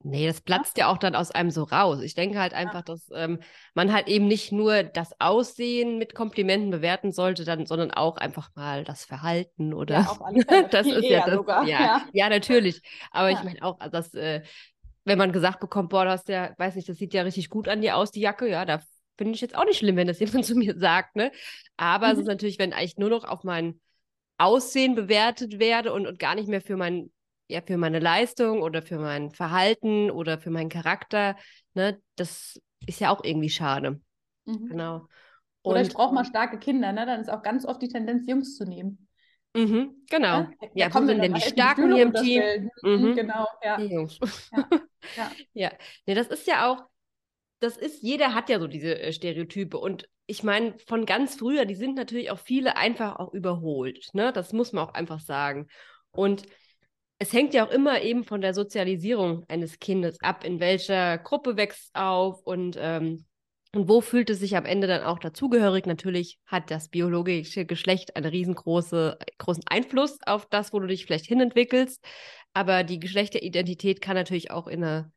Nee, 0.02 0.26
das 0.26 0.40
platzt 0.40 0.78
ja 0.78 0.88
auch 0.88 0.98
dann 0.98 1.16
aus 1.16 1.30
einem 1.30 1.50
so 1.50 1.64
raus. 1.64 2.00
Ich 2.00 2.14
denke 2.14 2.38
halt 2.38 2.54
einfach, 2.54 2.74
ja. 2.74 2.82
dass 2.82 3.08
ähm, 3.14 3.40
man 3.74 3.92
halt 3.92 4.06
eben 4.08 4.28
nicht 4.28 4.52
nur 4.52 4.84
das 4.84 5.20
Aussehen 5.20 5.98
mit 5.98 6.14
Komplimenten 6.14 6.70
bewerten 6.70 7.12
sollte, 7.12 7.44
dann, 7.44 7.66
sondern 7.66 7.90
auch 7.90 8.16
einfach 8.16 8.50
mal 8.54 8.84
das 8.84 9.04
Verhalten 9.04 9.74
oder 9.74 10.00
ja, 10.00 10.06
auf 10.06 10.24
alle 10.24 10.42
Fälle. 10.42 10.68
das 10.70 10.86
ist 10.86 11.04
ja 11.04 11.24
das, 11.24 11.34
sogar. 11.34 11.66
Ja, 11.66 11.80
ja, 11.80 12.02
ja. 12.12 12.28
natürlich. 12.28 12.82
Aber 13.10 13.30
ich 13.30 13.42
meine 13.42 13.62
auch, 13.62 13.78
dass 13.90 14.14
äh, 14.14 14.42
wenn 15.04 15.18
man 15.18 15.32
gesagt 15.32 15.60
bekommt, 15.60 15.88
boah, 15.88 16.04
du 16.04 16.10
hast 16.10 16.28
ja, 16.28 16.54
weiß 16.58 16.76
nicht, 16.76 16.88
das 16.88 16.98
sieht 16.98 17.14
ja 17.14 17.22
richtig 17.22 17.48
gut 17.48 17.68
an 17.68 17.80
dir 17.80 17.96
aus, 17.96 18.10
die 18.10 18.20
Jacke, 18.20 18.48
ja, 18.48 18.64
da 18.64 18.80
finde 19.16 19.34
ich 19.34 19.40
jetzt 19.40 19.56
auch 19.56 19.64
nicht 19.64 19.78
schlimm, 19.78 19.96
wenn 19.96 20.08
das 20.08 20.20
jemand 20.20 20.44
zu 20.44 20.54
mir 20.54 20.78
sagt, 20.78 21.16
ne? 21.16 21.32
Aber 21.76 22.08
mhm. 22.08 22.12
es 22.12 22.18
ist 22.20 22.26
natürlich, 22.26 22.58
wenn 22.58 22.72
eigentlich 22.72 22.98
nur 22.98 23.10
noch 23.10 23.24
auf 23.24 23.44
mein 23.44 23.80
Aussehen 24.38 24.94
bewertet 24.94 25.58
werde 25.58 25.92
und, 25.92 26.06
und 26.06 26.18
gar 26.18 26.34
nicht 26.34 26.48
mehr 26.48 26.60
für 26.60 26.76
mein 26.76 27.10
ja, 27.48 27.60
für 27.62 27.76
meine 27.76 28.00
Leistung 28.00 28.62
oder 28.62 28.82
für 28.82 28.98
mein 28.98 29.30
Verhalten 29.30 30.10
oder 30.10 30.38
für 30.38 30.50
meinen 30.50 30.68
Charakter, 30.68 31.36
ne, 31.74 32.00
das 32.16 32.60
ist 32.86 33.00
ja 33.00 33.10
auch 33.10 33.22
irgendwie 33.24 33.50
schade. 33.50 34.00
Mhm. 34.44 34.68
Genau. 34.68 34.94
Und, 35.62 35.72
oder 35.72 35.80
ich 35.80 35.92
brauche 35.92 36.14
mal 36.14 36.24
starke 36.24 36.58
Kinder, 36.58 36.92
ne? 36.92 37.06
Dann 37.06 37.20
ist 37.20 37.28
auch 37.28 37.42
ganz 37.42 37.64
oft 37.66 37.82
die 37.82 37.88
Tendenz, 37.88 38.26
Jungs 38.26 38.56
zu 38.56 38.64
nehmen. 38.64 39.08
Mhm, 39.56 40.04
genau. 40.10 40.40
Ja, 40.60 40.68
ja 40.74 40.94
wo 40.94 41.04
sind 41.04 41.22
denn 41.22 41.34
die 41.34 41.40
Starken 41.40 41.92
hier 41.92 42.04
im 42.04 42.12
Team? 42.12 42.70
Mhm. 42.82 42.90
mhm. 42.90 43.16
Genau, 43.16 43.46
ja. 43.62 43.76
Die 43.78 43.86
Jungs. 43.86 44.18
Ja. 44.52 44.68
ja. 45.16 45.32
ja. 45.54 45.72
Nee, 46.04 46.14
das 46.14 46.28
ist 46.28 46.46
ja 46.46 46.70
auch, 46.70 46.84
das 47.60 47.76
ist, 47.76 48.02
jeder 48.02 48.34
hat 48.34 48.48
ja 48.48 48.60
so 48.60 48.66
diese 48.66 48.98
äh, 49.00 49.12
Stereotype 49.12 49.78
und 49.78 50.08
ich 50.26 50.42
meine, 50.42 50.76
von 50.86 51.06
ganz 51.06 51.36
früher, 51.36 51.64
die 51.64 51.76
sind 51.76 51.94
natürlich 51.94 52.30
auch 52.30 52.38
viele 52.38 52.76
einfach 52.76 53.16
auch 53.16 53.32
überholt. 53.32 54.08
Ne? 54.12 54.32
Das 54.32 54.52
muss 54.52 54.72
man 54.72 54.86
auch 54.86 54.94
einfach 54.94 55.20
sagen. 55.20 55.68
Und 56.10 56.42
es 57.18 57.32
hängt 57.32 57.54
ja 57.54 57.66
auch 57.66 57.70
immer 57.70 58.02
eben 58.02 58.24
von 58.24 58.40
der 58.40 58.54
Sozialisierung 58.54 59.44
eines 59.48 59.78
Kindes 59.78 60.18
ab, 60.20 60.44
in 60.44 60.60
welcher 60.60 61.18
Gruppe 61.18 61.56
wächst 61.56 61.94
auf 61.94 62.42
und, 62.42 62.76
ähm, 62.78 63.24
und 63.72 63.88
wo 63.88 64.00
fühlt 64.00 64.30
es 64.30 64.40
sich 64.40 64.56
am 64.56 64.66
Ende 64.66 64.86
dann 64.86 65.02
auch 65.02 65.18
dazugehörig. 65.18 65.86
Natürlich 65.86 66.38
hat 66.46 66.70
das 66.70 66.88
biologische 66.88 67.64
Geschlecht 67.64 68.16
einen 68.16 68.26
riesengroßen 68.26 69.14
Einfluss 69.66 70.18
auf 70.26 70.46
das, 70.46 70.72
wo 70.72 70.80
du 70.80 70.86
dich 70.86 71.06
vielleicht 71.06 71.26
hinentwickelst, 71.26 72.04
aber 72.52 72.84
die 72.84 73.00
Geschlechteridentität 73.00 74.00
kann 74.00 74.14
natürlich 74.14 74.50
auch 74.50 74.66
in 74.66 74.84
eine, 74.84 75.12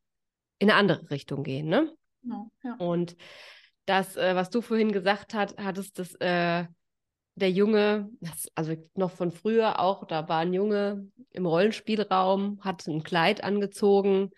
in 0.59 0.69
eine 0.69 0.79
andere 0.79 1.09
Richtung 1.09 1.43
gehen. 1.43 1.67
Ne? 1.67 1.93
Ja, 2.23 2.47
ja. 2.63 2.75
Und 2.75 3.17
das, 3.85 4.15
äh, 4.15 4.35
was 4.35 4.49
du 4.49 4.61
vorhin 4.61 4.91
gesagt 4.91 5.33
hast, 5.33 5.57
hattest, 5.57 5.99
das 5.99 6.15
äh, 6.15 6.65
der 7.39 7.51
Junge, 7.51 8.09
also 8.55 8.75
noch 8.95 9.11
von 9.11 9.31
früher 9.31 9.79
auch, 9.79 10.05
da 10.05 10.29
war 10.29 10.39
ein 10.39 10.53
Junge 10.53 11.07
im 11.31 11.45
Rollenspielraum, 11.45 12.59
hat 12.61 12.87
ein 12.87 13.03
Kleid 13.03 13.43
angezogen 13.43 14.31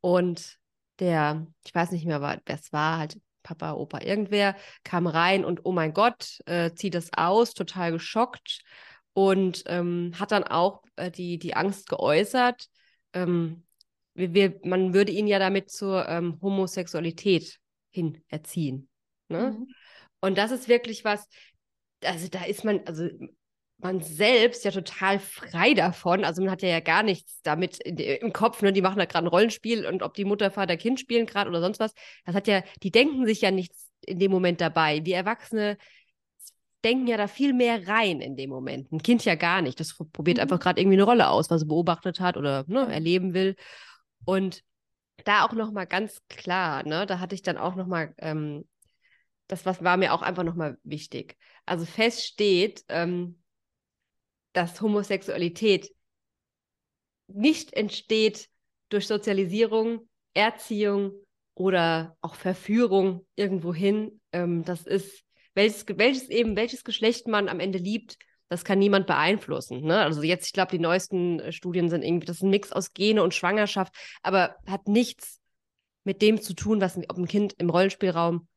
und 0.00 0.58
der, 0.98 1.46
ich 1.64 1.74
weiß 1.74 1.92
nicht 1.92 2.06
mehr, 2.06 2.20
wer 2.20 2.40
es 2.46 2.72
war, 2.72 2.98
halt 2.98 3.20
Papa, 3.42 3.72
Opa, 3.72 4.00
irgendwer, 4.02 4.56
kam 4.84 5.06
rein 5.06 5.44
und 5.44 5.64
oh 5.64 5.72
mein 5.72 5.94
Gott, 5.94 6.40
äh, 6.46 6.72
zieht 6.74 6.94
das 6.94 7.10
aus, 7.16 7.54
total 7.54 7.92
geschockt 7.92 8.60
und 9.14 9.62
ähm, 9.66 10.12
hat 10.18 10.32
dann 10.32 10.44
auch 10.44 10.82
äh, 10.96 11.10
die, 11.10 11.38
die 11.38 11.54
Angst 11.54 11.88
geäußert, 11.88 12.68
ähm, 13.14 13.64
wir, 14.14 14.34
wir, 14.34 14.60
man 14.64 14.92
würde 14.92 15.12
ihn 15.12 15.28
ja 15.28 15.38
damit 15.38 15.70
zur 15.70 16.08
ähm, 16.08 16.38
Homosexualität 16.42 17.58
hin 17.90 18.22
erziehen. 18.28 18.88
Ne? 19.28 19.56
Mhm. 19.56 19.68
Und 20.20 20.36
das 20.36 20.50
ist 20.50 20.68
wirklich 20.68 21.04
was, 21.04 21.26
also 22.04 22.28
da 22.28 22.44
ist 22.44 22.64
man, 22.64 22.80
also 22.86 23.08
man 23.78 24.00
selbst 24.00 24.64
ja 24.64 24.70
total 24.70 25.18
frei 25.18 25.74
davon. 25.74 26.24
Also 26.24 26.42
man 26.42 26.50
hat 26.50 26.62
ja, 26.62 26.68
ja 26.68 26.80
gar 26.80 27.02
nichts 27.02 27.40
damit 27.42 27.78
im 27.80 28.32
Kopf. 28.32 28.60
Ne? 28.62 28.72
Die 28.72 28.82
machen 28.82 28.98
da 28.98 29.04
gerade 29.04 29.26
ein 29.26 29.30
Rollenspiel 29.30 29.86
und 29.86 30.02
ob 30.02 30.14
die 30.14 30.24
Mutter, 30.24 30.50
Vater, 30.50 30.76
Kind 30.76 30.98
spielen 30.98 31.26
gerade 31.26 31.48
oder 31.48 31.60
sonst 31.60 31.78
was. 31.78 31.92
Das 32.24 32.34
hat 32.34 32.48
ja, 32.48 32.62
die 32.82 32.90
denken 32.90 33.26
sich 33.26 33.40
ja 33.40 33.50
nichts 33.50 33.88
in 34.04 34.18
dem 34.18 34.30
Moment 34.30 34.60
dabei. 34.60 35.04
Wir 35.04 35.16
Erwachsene 35.16 35.76
denken 36.84 37.06
ja 37.06 37.16
da 37.16 37.26
viel 37.26 37.52
mehr 37.52 37.86
rein 37.88 38.20
in 38.20 38.36
dem 38.36 38.50
Moment. 38.50 38.90
Ein 38.92 39.02
Kind 39.02 39.24
ja 39.24 39.34
gar 39.34 39.62
nicht. 39.62 39.78
Das 39.80 39.96
probiert 40.12 40.38
mhm. 40.38 40.42
einfach 40.42 40.60
gerade 40.60 40.80
irgendwie 40.80 40.96
eine 40.96 41.04
Rolle 41.04 41.28
aus, 41.28 41.50
was 41.50 41.62
es 41.62 41.68
beobachtet 41.68 42.20
hat 42.20 42.36
oder 42.36 42.64
ne, 42.66 42.92
erleben 42.92 43.34
will. 43.34 43.56
Und 44.24 44.62
da 45.24 45.44
auch 45.44 45.52
nochmal 45.52 45.86
ganz 45.86 46.20
klar, 46.28 46.84
ne, 46.84 47.06
da 47.06 47.18
hatte 47.20 47.34
ich 47.34 47.42
dann 47.42 47.56
auch 47.58 47.74
nochmal 47.74 48.14
ähm, 48.18 48.64
das 49.48 49.82
war 49.82 49.96
mir 49.96 50.12
auch 50.12 50.22
einfach 50.22 50.44
nochmal 50.44 50.78
wichtig. 50.84 51.36
Also 51.66 51.84
fest 51.84 52.24
steht, 52.24 52.84
ähm, 52.88 53.42
dass 54.52 54.80
Homosexualität 54.80 55.90
nicht 57.28 57.72
entsteht 57.74 58.48
durch 58.88 59.06
Sozialisierung, 59.06 60.08
Erziehung 60.34 61.12
oder 61.54 62.16
auch 62.20 62.34
Verführung 62.34 63.26
irgendwohin. 63.36 64.20
Ähm, 64.32 64.64
das 64.64 64.86
ist, 64.86 65.24
welches, 65.54 65.84
welches 65.88 66.28
eben, 66.28 66.56
welches 66.56 66.84
Geschlecht 66.84 67.26
man 67.26 67.48
am 67.48 67.60
Ende 67.60 67.78
liebt, 67.78 68.16
das 68.48 68.64
kann 68.64 68.78
niemand 68.78 69.06
beeinflussen. 69.06 69.82
Ne? 69.82 69.98
Also 69.98 70.22
jetzt, 70.22 70.46
ich 70.46 70.52
glaube, 70.52 70.70
die 70.70 70.78
neuesten 70.78 71.40
äh, 71.40 71.52
Studien 71.52 71.90
sind 71.90 72.02
irgendwie, 72.02 72.26
das 72.26 72.36
ist 72.36 72.42
ein 72.42 72.50
Mix 72.50 72.72
aus 72.72 72.92
Gene 72.94 73.22
und 73.22 73.34
Schwangerschaft, 73.34 73.94
aber 74.22 74.56
hat 74.66 74.88
nichts 74.88 75.40
mit 76.04 76.22
dem 76.22 76.40
zu 76.40 76.54
tun, 76.54 76.80
was 76.80 76.96
ob 76.96 77.18
ein 77.18 77.28
Kind 77.28 77.54
im 77.58 77.68
Rollenspielraum 77.68 78.48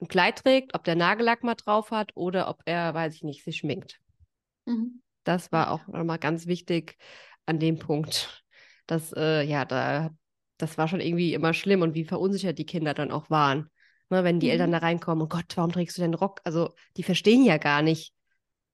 ein 0.00 0.08
Kleid 0.08 0.42
trägt, 0.42 0.74
ob 0.74 0.84
der 0.84 0.96
Nagellack 0.96 1.44
mal 1.44 1.54
drauf 1.54 1.90
hat 1.90 2.12
oder 2.14 2.48
ob 2.48 2.62
er, 2.64 2.94
weiß 2.94 3.14
ich 3.14 3.22
nicht, 3.22 3.44
sich 3.44 3.58
schminkt. 3.58 4.00
Mhm. 4.66 5.02
Das 5.24 5.52
war 5.52 5.70
auch 5.70 5.86
nochmal 5.86 6.18
ganz 6.18 6.46
wichtig 6.46 6.96
an 7.46 7.58
dem 7.58 7.78
Punkt. 7.78 8.44
dass, 8.86 9.12
äh, 9.12 9.42
ja, 9.42 9.64
da, 9.64 10.10
das 10.58 10.76
war 10.76 10.88
schon 10.88 11.00
irgendwie 11.00 11.34
immer 11.34 11.54
schlimm 11.54 11.82
und 11.82 11.94
wie 11.94 12.04
verunsichert 12.04 12.58
die 12.58 12.66
Kinder 12.66 12.92
dann 12.92 13.12
auch 13.12 13.30
waren. 13.30 13.70
Ne, 14.10 14.24
wenn 14.24 14.40
die 14.40 14.46
mhm. 14.46 14.52
Eltern 14.52 14.72
da 14.72 14.78
reinkommen, 14.78 15.22
oh 15.22 15.28
Gott, 15.28 15.56
warum 15.56 15.70
trägst 15.70 15.96
du 15.96 16.02
denn 16.02 16.14
Rock? 16.14 16.40
Also, 16.44 16.74
die 16.96 17.04
verstehen 17.04 17.44
ja 17.44 17.58
gar 17.58 17.82
nicht, 17.82 18.12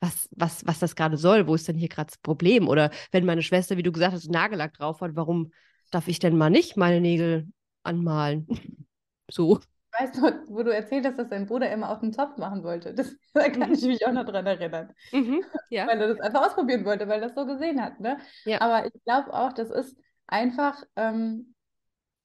was, 0.01 0.29
was, 0.31 0.67
was 0.67 0.79
das 0.79 0.97
gerade 0.97 1.19
soll. 1.19 1.47
Wo 1.47 1.55
ist 1.55 1.69
denn 1.69 1.77
hier 1.77 1.89
gerade 1.89 2.11
das 2.11 2.19
Problem? 2.19 2.69
Oder 2.69 2.91
wenn 3.13 3.27
meine 3.27 3.43
Schwester, 3.43 3.77
wie 3.77 3.83
du 3.83 3.93
gesagt 3.93 4.15
hast, 4.15 4.31
Nagellack 4.31 4.75
drauf 4.75 5.01
hat, 5.03 5.17
warum 5.17 5.53
darf 5.91 6.09
ich 6.09 6.19
denn 6.19 6.37
mal 6.37 6.51
nicht 6.51 6.77
meine 6.77 7.01
Nägel 7.01 7.49
anmalen? 7.83 8.47
so 9.31 9.61
weißt 9.99 10.17
du, 10.17 10.23
wo 10.49 10.63
du 10.63 10.75
erzählt 10.75 11.07
hast, 11.07 11.19
dass 11.19 11.29
dein 11.29 11.47
Bruder 11.47 11.71
immer 11.71 11.91
auf 11.91 12.01
den 12.01 12.13
Topf 12.13 12.37
machen 12.37 12.63
wollte. 12.63 12.95
Das, 12.95 13.15
da 13.35 13.49
kann 13.49 13.69
mhm. 13.69 13.75
ich 13.75 13.85
mich 13.85 14.07
auch 14.07 14.13
noch 14.13 14.25
dran 14.25 14.47
erinnern. 14.47 14.93
Mhm, 15.13 15.43
ja. 15.71 15.87
Weil 15.87 16.01
er 16.01 16.09
das 16.09 16.21
einfach 16.21 16.47
ausprobieren 16.47 16.85
wollte, 16.85 17.09
weil 17.09 17.21
er 17.21 17.29
das 17.29 17.35
so 17.35 17.47
gesehen 17.47 17.83
hat. 17.83 18.01
Ne? 18.01 18.19
Ja. 18.45 18.61
Aber 18.61 18.87
ich 18.87 19.05
glaube 19.05 19.33
auch, 19.33 19.53
das 19.53 19.71
ist 19.71 19.97
einfach 20.27 20.83
ähm, 20.97 21.55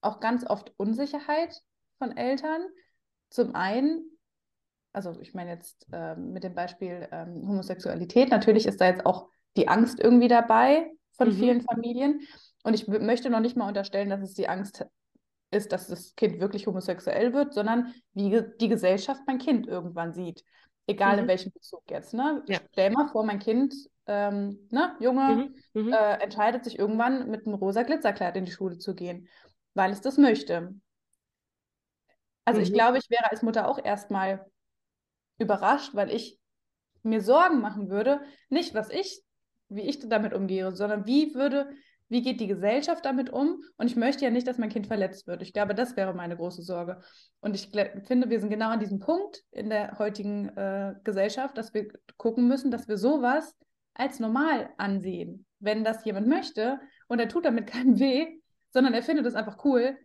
auch 0.02 0.20
ganz 0.20 0.46
oft 0.46 0.74
Unsicherheit 0.78 1.62
von 1.98 2.16
Eltern. 2.16 2.62
Zum 3.30 3.56
einen, 3.56 4.18
also 4.94 5.20
ich 5.22 5.34
meine 5.34 5.52
jetzt 5.52 5.88
äh, 5.92 6.16
mit 6.16 6.44
dem 6.44 6.56
Beispiel 6.56 7.08
ähm, 7.12 7.48
Homosexualität, 7.48 8.30
natürlich 8.30 8.66
ist 8.66 8.82
da 8.82 8.86
jetzt 8.88 9.06
auch 9.06 9.30
die 9.56 9.68
Angst 9.68 10.00
irgendwie 10.00 10.28
dabei 10.28 10.92
von 11.14 11.30
mhm. 11.30 11.34
vielen 11.34 11.62
Familien. 11.62 12.22
Und 12.64 12.74
ich 12.74 12.88
möchte 12.88 13.30
noch 13.30 13.40
nicht 13.40 13.58
mal 13.58 13.68
unterstellen, 13.68 14.10
dass 14.10 14.22
es 14.22 14.34
die 14.34 14.48
Angst 14.48 14.86
ist, 15.52 15.72
dass 15.72 15.88
das 15.88 16.16
Kind 16.16 16.40
wirklich 16.40 16.66
homosexuell 16.66 17.34
wird, 17.34 17.54
sondern 17.54 17.94
wie 18.14 18.42
die 18.60 18.70
Gesellschaft 18.70 19.22
mein 19.28 19.38
Kind 19.38 19.68
irgendwann 19.68 20.14
sieht. 20.14 20.44
Egal 20.88 21.14
mhm. 21.14 21.24
in 21.24 21.28
welchem 21.28 21.52
Bezug 21.52 21.84
jetzt. 21.90 22.14
Ne? 22.14 22.44
Ja. 22.48 22.60
Stell 22.72 22.92
mal 22.92 23.08
vor, 23.10 23.26
mein 23.26 23.40
Kind, 23.40 23.74
ähm, 24.08 24.68
ne, 24.72 24.96
Junge, 25.00 25.54
mhm. 25.74 25.82
Mhm. 25.82 25.94
Äh, 25.94 26.24
entscheidet 26.24 26.64
sich 26.64 26.80
irgendwann 26.80 27.30
mit 27.30 27.46
einem 27.46 27.56
rosa 27.56 27.84
Glitzerkleid 27.84 28.36
in 28.38 28.46
die 28.46 28.52
Schule 28.52 28.78
zu 28.78 28.96
gehen, 28.96 29.28
weil 29.74 29.92
es 29.92 30.02
das 30.02 30.18
möchte. 30.18 30.74
Also 32.46 32.62
ich 32.62 32.72
mhm. 32.72 32.76
glaube, 32.76 32.98
ich 32.98 33.10
wäre 33.10 33.30
als 33.30 33.44
Mutter 33.44 33.68
auch 33.68 33.84
erstmal 33.84 34.46
überrascht, 35.38 35.94
weil 35.94 36.12
ich 36.12 36.40
mir 37.04 37.22
Sorgen 37.22 37.62
machen 37.62 37.90
würde, 37.90 38.22
nicht 38.50 38.74
was 38.74 38.90
ich, 38.90 39.22
wie 39.70 39.82
ich 39.82 40.00
damit 40.00 40.34
umgehe, 40.34 40.76
sondern 40.76 41.06
wie 41.06 41.34
würde, 41.34 41.72
wie 42.12 42.22
geht 42.22 42.42
die 42.42 42.48
Gesellschaft 42.48 43.06
damit 43.06 43.30
um? 43.30 43.64
Und 43.78 43.88
ich 43.88 43.96
möchte 43.96 44.26
ja 44.26 44.32
nicht, 44.32 44.46
dass 44.46 44.58
mein 44.58 44.70
Kind 44.70 44.86
verletzt 44.86 45.28
wird. 45.28 45.42
Ich 45.42 45.54
glaube, 45.54 45.74
das 45.74 45.96
wäre 45.96 46.14
meine 46.14 46.36
große 46.36 46.62
Sorge. 46.62 47.00
Und 47.40 47.56
ich 47.56 47.70
finde, 47.70 48.30
wir 48.30 48.40
sind 48.42 48.50
genau 48.50 48.70
an 48.70 48.82
diesem 48.82 49.00
Punkt 49.00 49.44
in 49.52 49.70
der 49.70 49.98
heutigen 49.98 50.50
äh, 50.58 50.94
Gesellschaft, 51.06 51.58
dass 51.58 51.74
wir 51.74 51.88
gucken 52.18 52.50
müssen, 52.50 52.70
dass 52.70 52.90
wir 52.90 52.98
sowas 52.98 53.56
als 53.94 54.20
normal 54.20 54.72
ansehen. 54.78 55.46
Wenn 55.60 55.86
das 55.86 56.04
jemand 56.04 56.28
möchte 56.28 56.82
und 57.08 57.20
er 57.20 57.30
tut 57.30 57.46
damit 57.46 57.68
keinen 57.72 57.98
weh, 57.98 58.28
sondern 58.72 58.94
er 58.94 59.04
findet 59.04 59.26
es 59.26 59.36
einfach 59.36 59.64
cool, 59.64 59.98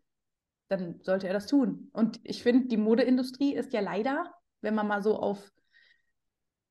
dann 0.69 1.01
sollte 1.03 1.27
er 1.27 1.33
das 1.33 1.49
tun. 1.49 1.91
Und 1.93 2.21
ich 2.23 2.45
finde, 2.45 2.69
die 2.69 2.77
Modeindustrie 2.77 3.53
ist 3.53 3.73
ja 3.73 3.81
leider, 3.81 4.33
wenn 4.61 4.77
man 4.77 4.87
mal 4.87 5.03
so 5.03 5.19
auf 5.19 5.51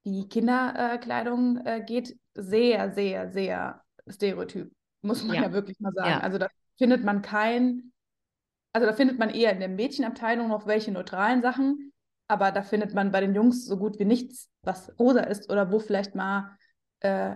die 0.05 0.29
Kinderkleidung 0.29 1.57
äh, 1.65 1.83
geht, 1.85 2.17
sehr, 2.35 2.93
sehr, 2.93 3.33
sehr 3.33 3.81
stereotyp, 4.07 4.71
muss 5.05 5.23
man 5.23 5.35
ja, 5.35 5.43
ja 5.43 5.53
wirklich 5.53 5.79
mal 5.79 5.93
sagen. 5.93 6.09
Ja. 6.09 6.19
Also 6.19 6.37
da 6.37 6.47
findet 6.77 7.03
man 7.03 7.21
kein, 7.21 7.91
also 8.73 8.87
da 8.87 8.93
findet 8.93 9.19
man 9.19 9.29
eher 9.29 9.51
in 9.51 9.59
der 9.59 9.69
Mädchenabteilung 9.69 10.47
noch 10.47 10.67
welche 10.67 10.91
neutralen 10.91 11.41
Sachen, 11.41 11.93
aber 12.27 12.51
da 12.51 12.63
findet 12.63 12.93
man 12.93 13.11
bei 13.11 13.21
den 13.21 13.35
Jungs 13.35 13.65
so 13.65 13.77
gut 13.77 13.99
wie 13.99 14.05
nichts, 14.05 14.49
was 14.63 14.93
rosa 14.99 15.21
ist 15.21 15.49
oder 15.51 15.71
wo 15.71 15.79
vielleicht 15.79 16.15
mal, 16.15 16.57
äh, 17.01 17.35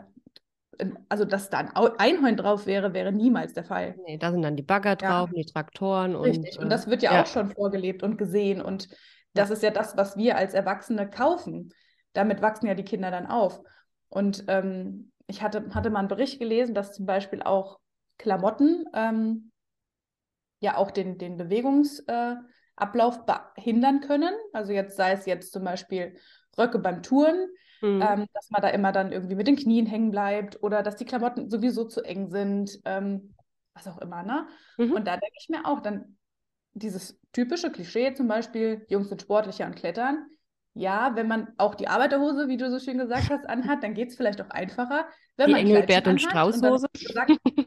also 1.09 1.25
dass 1.25 1.49
da 1.49 1.59
ein 1.59 1.71
Einhorn 1.73 2.37
drauf 2.37 2.65
wäre, 2.65 2.93
wäre 2.93 3.11
niemals 3.11 3.53
der 3.53 3.65
Fall. 3.65 3.95
Nee, 4.05 4.17
da 4.17 4.31
sind 4.31 4.41
dann 4.41 4.55
die 4.55 4.63
Bagger 4.63 4.95
drauf, 4.95 5.29
ja. 5.33 5.43
die 5.43 5.45
Traktoren 5.45 6.15
und. 6.15 6.25
Richtig, 6.25 6.59
und 6.59 6.69
das 6.69 6.87
wird 6.87 7.01
ja, 7.01 7.13
ja, 7.13 7.23
auch 7.23 7.27
schon 7.27 7.49
vorgelebt 7.49 8.01
und 8.03 8.17
gesehen 8.17 8.61
und 8.61 8.87
das 9.33 9.51
ist 9.51 9.61
ja 9.61 9.69
das, 9.69 9.95
was 9.95 10.17
wir 10.17 10.37
als 10.37 10.53
Erwachsene 10.53 11.09
kaufen 11.09 11.71
damit 12.13 12.41
wachsen 12.41 12.67
ja 12.67 12.73
die 12.73 12.83
Kinder 12.83 13.11
dann 13.11 13.27
auf. 13.27 13.61
Und 14.09 14.45
ähm, 14.47 15.11
ich 15.29 15.41
hatte, 15.41 15.73
hatte 15.73 15.89
mal 15.89 15.99
einen 15.99 16.07
Bericht 16.07 16.39
gelesen, 16.39 16.73
dass 16.73 16.93
zum 16.93 17.05
Beispiel 17.05 17.41
auch 17.41 17.79
Klamotten 18.17 18.85
ähm, 18.93 19.51
ja 20.59 20.75
auch 20.75 20.91
den, 20.91 21.17
den 21.17 21.37
Bewegungsablauf 21.37 23.19
äh, 23.27 23.33
behindern 23.55 24.01
können. 24.01 24.33
Also 24.51 24.73
jetzt 24.73 24.97
sei 24.97 25.13
es 25.13 25.25
jetzt 25.25 25.53
zum 25.53 25.63
Beispiel 25.63 26.17
Röcke 26.57 26.79
beim 26.79 27.03
Touren, 27.03 27.47
mhm. 27.81 28.01
ähm, 28.01 28.25
dass 28.33 28.49
man 28.49 28.61
da 28.61 28.69
immer 28.69 28.91
dann 28.91 29.11
irgendwie 29.11 29.35
mit 29.35 29.47
den 29.47 29.55
Knien 29.55 29.85
hängen 29.85 30.11
bleibt 30.11 30.61
oder 30.63 30.83
dass 30.83 30.97
die 30.97 31.05
Klamotten 31.05 31.49
sowieso 31.49 31.85
zu 31.85 32.01
eng 32.01 32.29
sind, 32.29 32.79
ähm, 32.85 33.35
was 33.73 33.87
auch 33.87 33.99
immer. 33.99 34.23
Ne? 34.23 34.47
Mhm. 34.77 34.93
Und 34.93 35.07
da 35.07 35.15
denke 35.15 35.37
ich 35.39 35.47
mir 35.49 35.65
auch, 35.65 35.79
dann 35.79 36.17
dieses 36.73 37.19
typische 37.31 37.71
Klischee 37.71 38.13
zum 38.13 38.27
Beispiel, 38.27 38.85
Jungs 38.89 39.09
sind 39.09 39.21
sportlicher 39.21 39.65
und 39.65 39.75
klettern, 39.75 40.25
ja, 40.73 41.15
wenn 41.15 41.27
man 41.27 41.47
auch 41.57 41.75
die 41.75 41.87
Arbeiterhose, 41.87 42.47
wie 42.47 42.57
du 42.57 42.69
so 42.69 42.79
schön 42.79 42.97
gesagt 42.97 43.29
hast, 43.29 43.47
anhat, 43.47 43.83
dann 43.83 43.93
geht 43.93 44.09
es 44.09 44.15
vielleicht 44.15 44.41
auch 44.41 44.49
einfacher. 44.49 45.07
Wenn 45.35 45.47
die 45.47 45.51
man 45.53 45.61
Engelbert 45.61 46.07
und 46.07 46.21
Straußhose. 46.21 46.87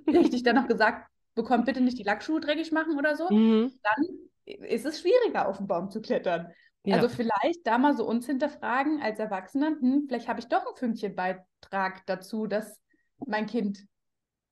richtig, 0.06 0.42
dann 0.42 0.56
noch 0.56 0.68
gesagt 0.68 1.08
bekommt, 1.34 1.66
bitte 1.66 1.80
nicht 1.80 1.98
die 1.98 2.04
Lackschuhe 2.04 2.40
dreckig 2.40 2.72
machen 2.72 2.98
oder 2.98 3.16
so, 3.16 3.28
mhm. 3.30 3.72
dann 3.82 4.64
ist 4.66 4.86
es 4.86 5.00
schwieriger, 5.00 5.48
auf 5.48 5.58
den 5.58 5.66
Baum 5.66 5.90
zu 5.90 6.00
klettern. 6.00 6.52
Ja. 6.84 6.96
Also 6.96 7.08
vielleicht 7.08 7.66
da 7.66 7.78
mal 7.78 7.96
so 7.96 8.04
uns 8.06 8.26
hinterfragen 8.26 9.00
als 9.00 9.18
Erwachsener, 9.18 9.68
hm, 9.68 10.04
vielleicht 10.08 10.28
habe 10.28 10.40
ich 10.40 10.48
doch 10.48 10.66
einen 10.66 10.76
Fünkchenbeitrag 10.76 12.04
dazu, 12.06 12.46
dass 12.46 12.80
mein 13.24 13.46
Kind 13.46 13.86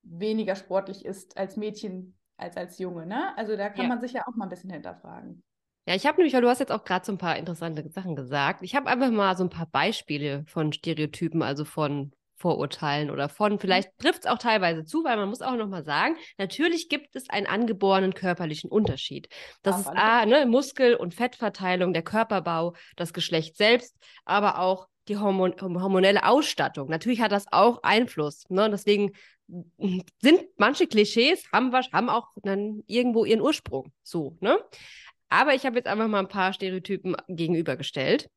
weniger 0.02 0.54
sportlich 0.54 1.04
ist 1.04 1.36
als 1.36 1.56
Mädchen 1.56 2.16
als 2.36 2.56
als 2.56 2.78
Junge. 2.78 3.04
Ne? 3.04 3.36
Also 3.36 3.56
da 3.56 3.68
kann 3.68 3.84
ja. 3.84 3.88
man 3.88 4.00
sich 4.00 4.12
ja 4.12 4.22
auch 4.26 4.34
mal 4.34 4.46
ein 4.46 4.50
bisschen 4.50 4.70
hinterfragen. 4.70 5.42
Ja, 5.86 5.94
ich 5.94 6.06
habe 6.06 6.18
nämlich, 6.18 6.34
weil 6.34 6.42
du 6.42 6.48
hast 6.48 6.60
jetzt 6.60 6.72
auch 6.72 6.84
gerade 6.84 7.04
so 7.04 7.12
ein 7.12 7.18
paar 7.18 7.36
interessante 7.36 7.88
Sachen 7.90 8.14
gesagt. 8.14 8.62
Ich 8.62 8.74
habe 8.74 8.88
einfach 8.88 9.10
mal 9.10 9.36
so 9.36 9.44
ein 9.44 9.50
paar 9.50 9.66
Beispiele 9.66 10.44
von 10.46 10.72
Stereotypen, 10.72 11.42
also 11.42 11.64
von 11.64 12.12
Vorurteilen 12.40 13.10
oder 13.10 13.28
von, 13.28 13.58
vielleicht 13.58 13.90
trifft 13.98 14.20
es 14.20 14.26
auch 14.26 14.38
teilweise 14.38 14.84
zu, 14.84 15.04
weil 15.04 15.18
man 15.18 15.28
muss 15.28 15.42
auch 15.42 15.56
nochmal 15.56 15.84
sagen, 15.84 16.16
natürlich 16.38 16.88
gibt 16.88 17.14
es 17.14 17.28
einen 17.28 17.46
angeborenen 17.46 18.14
körperlichen 18.14 18.70
Unterschied. 18.70 19.28
Das 19.62 19.84
ja, 19.84 19.92
ist 19.92 19.98
A, 19.98 20.26
ne, 20.26 20.46
Muskel- 20.46 20.94
und 20.94 21.14
Fettverteilung, 21.14 21.92
der 21.92 22.02
Körperbau, 22.02 22.74
das 22.96 23.12
Geschlecht 23.12 23.58
selbst, 23.58 23.94
aber 24.24 24.58
auch 24.58 24.88
die 25.08 25.18
Hormon 25.18 25.54
hormonelle 25.60 26.24
Ausstattung. 26.24 26.88
Natürlich 26.88 27.20
hat 27.20 27.32
das 27.32 27.46
auch 27.50 27.82
Einfluss. 27.82 28.44
Ne? 28.48 28.70
Deswegen 28.70 29.12
sind 30.22 30.44
manche 30.56 30.86
Klischees, 30.86 31.44
haben, 31.52 31.72
haben 31.74 32.08
auch 32.08 32.28
dann 32.36 32.82
irgendwo 32.86 33.24
ihren 33.24 33.40
Ursprung. 33.40 33.92
So, 34.02 34.36
ne? 34.40 34.58
Aber 35.30 35.54
ich 35.54 35.64
habe 35.64 35.76
jetzt 35.76 35.86
einfach 35.86 36.08
mal 36.08 36.18
ein 36.18 36.28
paar 36.28 36.52
Stereotypen 36.52 37.16
gegenübergestellt. 37.28 38.28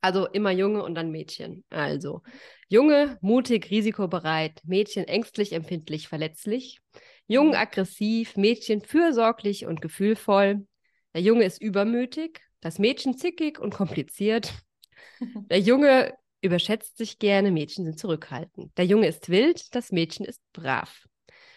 Also 0.00 0.26
immer 0.26 0.50
Junge 0.50 0.82
und 0.82 0.94
dann 0.96 1.10
Mädchen. 1.10 1.64
Also 1.70 2.20
Junge, 2.68 3.16
mutig, 3.22 3.70
risikobereit, 3.70 4.60
Mädchen 4.64 5.04
ängstlich, 5.04 5.52
empfindlich, 5.54 6.08
verletzlich. 6.08 6.80
Jung, 7.26 7.48
mhm. 7.48 7.54
aggressiv, 7.54 8.36
Mädchen 8.36 8.82
fürsorglich 8.82 9.64
und 9.64 9.80
gefühlvoll. 9.80 10.66
Der 11.14 11.22
Junge 11.22 11.44
ist 11.44 11.62
übermütig, 11.62 12.42
das 12.60 12.78
Mädchen 12.78 13.16
zickig 13.16 13.58
und 13.58 13.72
kompliziert. 13.72 14.52
Der 15.48 15.60
Junge 15.60 16.12
überschätzt 16.42 16.98
sich 16.98 17.18
gerne, 17.18 17.50
Mädchen 17.50 17.84
sind 17.84 17.98
zurückhaltend. 17.98 18.76
Der 18.76 18.84
Junge 18.84 19.06
ist 19.06 19.30
wild, 19.30 19.74
das 19.74 19.92
Mädchen 19.92 20.26
ist 20.26 20.40
brav. 20.52 21.06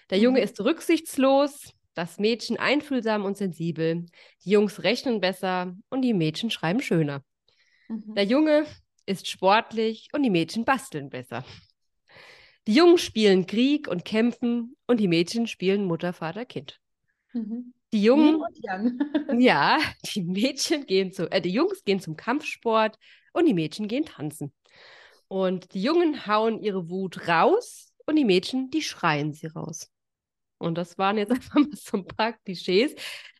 Der 0.10 0.20
Junge 0.20 0.40
mhm. 0.40 0.46
ist 0.46 0.62
rücksichtslos, 0.62 1.74
das 1.98 2.20
Mädchen 2.20 2.58
einfühlsam 2.58 3.26
und 3.26 3.38
sensibel, 3.38 4.06
die 4.46 4.52
Jungs 4.52 4.84
rechnen 4.84 5.20
besser 5.20 5.76
und 5.90 6.04
die 6.04 6.14
Mädchen 6.14 6.52
schreiben 6.52 6.80
schöner. 6.80 7.24
Mhm. 7.88 8.14
Der 8.16 8.26
Junge 8.26 8.66
ist 9.08 9.28
sportlich 9.28 10.10
und 10.14 10.22
die 10.22 10.30
Mädchen 10.30 10.64
basteln 10.64 11.10
besser. 11.10 11.44
Die 12.68 12.74
Jungen 12.74 13.00
spielen 13.00 13.48
Krieg 13.48 13.88
und 13.88 14.06
kämpfen 14.06 14.76
und 14.86 15.00
die 15.00 15.08
Mädchen 15.08 15.48
spielen 15.48 15.86
Mutter, 15.86 16.14
Vater, 16.14 16.46
Kind. 16.46 16.80
Mhm. 17.34 17.74
Die 17.94 18.04
Jungen, 18.04 18.44
ja, 19.40 19.80
die 20.14 20.22
Mädchen 20.22 20.86
gehen 20.86 21.12
zu, 21.12 21.32
äh, 21.32 21.42
die 21.42 21.52
Jungs 21.52 21.84
gehen 21.84 22.00
zum 22.00 22.16
Kampfsport 22.16 23.00
und 23.34 23.46
die 23.46 23.54
Mädchen 23.54 23.88
gehen 23.88 24.06
tanzen. 24.06 24.54
Und 25.30 25.74
die 25.74 25.82
Jungen 25.82 26.28
hauen 26.28 26.62
ihre 26.62 26.90
Wut 26.90 27.28
raus 27.28 27.94
und 28.06 28.18
die 28.18 28.26
Mädchen, 28.26 28.70
die 28.70 28.82
schreien 28.82 29.34
sie 29.34 29.48
raus. 29.48 29.90
Und 30.58 30.78
das 30.78 30.98
waren 30.98 31.17
jetzt 31.17 31.32
einfach 31.34 31.56
mal 31.56 31.70
so 31.74 31.98
ein 31.98 32.08
paar 32.08 32.34
Klischees. 32.34 32.96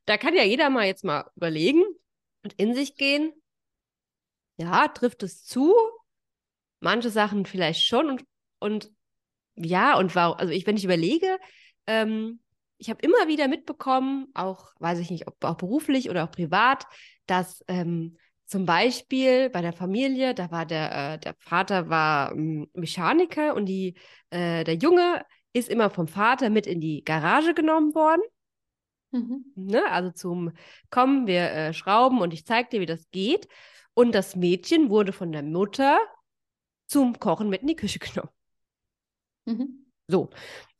Da 0.06 0.18
kann 0.18 0.36
ja 0.36 0.44
jeder 0.44 0.70
mal 0.70 0.86
jetzt 0.86 1.04
mal 1.04 1.30
überlegen 1.36 1.84
und 2.44 2.54
in 2.54 2.74
sich 2.74 2.96
gehen. 2.96 3.34
Ja, 4.58 4.88
trifft 4.88 5.24
es 5.24 5.44
zu? 5.44 5.76
Manche 6.80 7.10
Sachen 7.10 7.46
vielleicht 7.46 7.84
schon 7.84 8.10
und, 8.10 8.24
und 8.60 8.92
ja, 9.56 9.98
und 9.98 10.16
warum, 10.16 10.38
also 10.38 10.54
ich, 10.54 10.66
wenn 10.68 10.78
ich 10.78 10.86
überlege, 10.86 11.40
ähm, 11.88 12.40
ich 12.78 12.90
habe 12.90 13.02
immer 13.02 13.28
wieder 13.28 13.48
mitbekommen, 13.48 14.28
auch, 14.36 14.72
weiß 14.80 15.00
ich 15.00 15.10
nicht, 15.10 15.28
ob 15.28 15.44
auch 15.44 15.56
beruflich 15.56 16.10
oder 16.10 16.24
auch 16.24 16.32
privat, 16.32 16.86
dass 17.26 17.64
ähm, 17.68 18.18
zum 18.46 18.66
Beispiel 18.66 19.50
bei 19.50 19.62
der 19.62 19.74
Familie, 19.74 20.34
da 20.34 20.52
war 20.52 20.66
der, 20.66 21.14
äh, 21.16 21.20
der 21.20 21.36
Vater 21.40 21.90
war 21.90 22.32
ähm, 22.32 22.70
Mechaniker 22.74 23.56
und 23.56 23.66
die, 23.66 23.96
äh, 24.30 24.64
der 24.64 24.76
Junge 24.76 25.26
ist 25.54 25.70
immer 25.70 25.90
vom 25.90 26.08
Vater 26.08 26.50
mit 26.50 26.68
in 26.68 26.82
die 26.82 27.04
Garage 27.04 27.54
genommen 27.54 27.96
worden. 27.96 28.22
Mhm. 29.12 29.46
Ne? 29.56 29.90
Also 29.90 30.12
zum 30.12 30.52
Kommen, 30.90 31.28
wir 31.28 31.52
äh, 31.52 31.74
schrauben 31.74 32.22
und 32.22 32.34
ich 32.34 32.46
zeige 32.46 32.70
dir, 32.70 32.82
wie 32.82 32.86
das 32.86 33.10
geht. 33.12 33.48
Und 33.94 34.14
das 34.14 34.36
Mädchen 34.36 34.90
wurde 34.90 35.12
von 35.12 35.32
der 35.32 35.44
Mutter 35.44 36.00
zum 36.88 37.20
Kochen 37.20 37.50
mit 37.50 37.62
in 37.62 37.68
die 37.68 37.76
Küche 37.76 38.00
genommen. 38.00 38.32
Mhm. 39.46 39.92
So. 40.08 40.30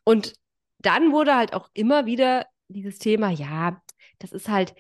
Und 0.04 0.34
dann 0.80 1.12
wurde 1.12 1.36
halt 1.36 1.54
auch 1.54 1.70
immer 1.74 2.06
wieder 2.06 2.46
dieses 2.68 3.00
Thema, 3.00 3.30
ja, 3.30 3.82
das 4.20 4.32
ist 4.32 4.50
halt, 4.50 4.76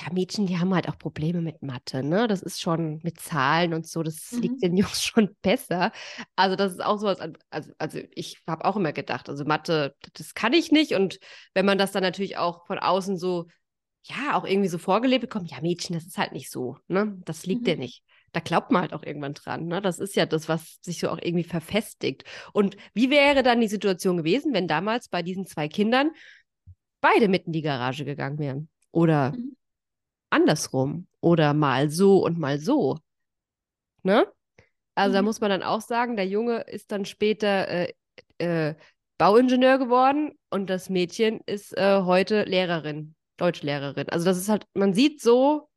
ja, 0.00 0.12
Mädchen, 0.12 0.46
die 0.46 0.58
haben 0.58 0.74
halt 0.74 0.88
auch 0.88 0.98
Probleme 0.98 1.40
mit 1.40 1.62
Mathe, 1.62 2.02
ne? 2.02 2.26
Das 2.26 2.42
ist 2.42 2.60
schon 2.60 3.00
mit 3.02 3.20
Zahlen 3.20 3.74
und 3.74 3.86
so, 3.86 4.02
das 4.02 4.32
mhm. 4.32 4.40
liegt 4.40 4.62
den 4.62 4.76
Jungs 4.76 5.02
schon 5.04 5.36
besser. 5.42 5.92
Also, 6.36 6.56
das 6.56 6.72
ist 6.72 6.84
auch 6.84 6.98
sowas, 6.98 7.18
also, 7.50 7.72
also 7.78 8.00
ich 8.12 8.38
habe 8.46 8.64
auch 8.64 8.76
immer 8.76 8.92
gedacht, 8.92 9.28
also 9.28 9.44
Mathe, 9.44 9.94
das 10.14 10.34
kann 10.34 10.52
ich 10.52 10.72
nicht. 10.72 10.94
Und 10.94 11.18
wenn 11.54 11.66
man 11.66 11.78
das 11.78 11.92
dann 11.92 12.02
natürlich 12.02 12.38
auch 12.38 12.66
von 12.66 12.78
außen 12.78 13.18
so, 13.18 13.46
ja, 14.04 14.36
auch 14.36 14.44
irgendwie 14.46 14.68
so 14.68 14.78
vorgelebt 14.78 15.22
bekommt, 15.22 15.50
ja, 15.50 15.60
Mädchen, 15.60 15.94
das 15.94 16.06
ist 16.06 16.18
halt 16.18 16.32
nicht 16.32 16.50
so, 16.50 16.78
ne? 16.88 17.18
Das 17.24 17.46
liegt 17.46 17.62
mhm. 17.62 17.66
dir 17.66 17.76
nicht. 17.76 18.04
Da 18.32 18.40
glaubt 18.40 18.70
man 18.70 18.82
halt 18.82 18.92
auch 18.92 19.02
irgendwann 19.02 19.34
dran, 19.34 19.66
ne? 19.66 19.82
Das 19.82 19.98
ist 19.98 20.16
ja 20.16 20.24
das, 20.24 20.48
was 20.48 20.78
sich 20.80 21.00
so 21.00 21.10
auch 21.10 21.18
irgendwie 21.20 21.44
verfestigt. 21.44 22.24
Und 22.52 22.76
wie 22.94 23.10
wäre 23.10 23.42
dann 23.42 23.60
die 23.60 23.68
Situation 23.68 24.16
gewesen, 24.16 24.54
wenn 24.54 24.68
damals 24.68 25.08
bei 25.08 25.22
diesen 25.22 25.46
zwei 25.46 25.68
Kindern 25.68 26.10
beide 27.00 27.28
mit 27.28 27.46
in 27.46 27.52
die 27.52 27.62
Garage 27.62 28.04
gegangen 28.04 28.38
wären? 28.38 28.68
oder 28.92 29.32
mhm. 29.32 29.56
Andersrum 30.30 31.06
oder 31.20 31.54
mal 31.54 31.90
so 31.90 32.24
und 32.24 32.38
mal 32.38 32.58
so. 32.58 32.98
Ne? 34.02 34.26
Also 34.94 35.10
mhm. 35.10 35.14
da 35.14 35.22
muss 35.22 35.40
man 35.40 35.50
dann 35.50 35.62
auch 35.62 35.80
sagen, 35.80 36.16
der 36.16 36.26
Junge 36.26 36.60
ist 36.62 36.92
dann 36.92 37.04
später 37.04 37.68
äh, 37.68 37.92
äh, 38.38 38.74
Bauingenieur 39.18 39.78
geworden 39.78 40.32
und 40.48 40.70
das 40.70 40.88
Mädchen 40.88 41.40
ist 41.44 41.76
äh, 41.76 42.02
heute 42.02 42.44
Lehrerin, 42.44 43.14
Deutschlehrerin. 43.36 44.08
Also 44.08 44.24
das 44.24 44.38
ist 44.38 44.48
halt, 44.48 44.66
man 44.72 44.94
sieht 44.94 45.20
so 45.20 45.68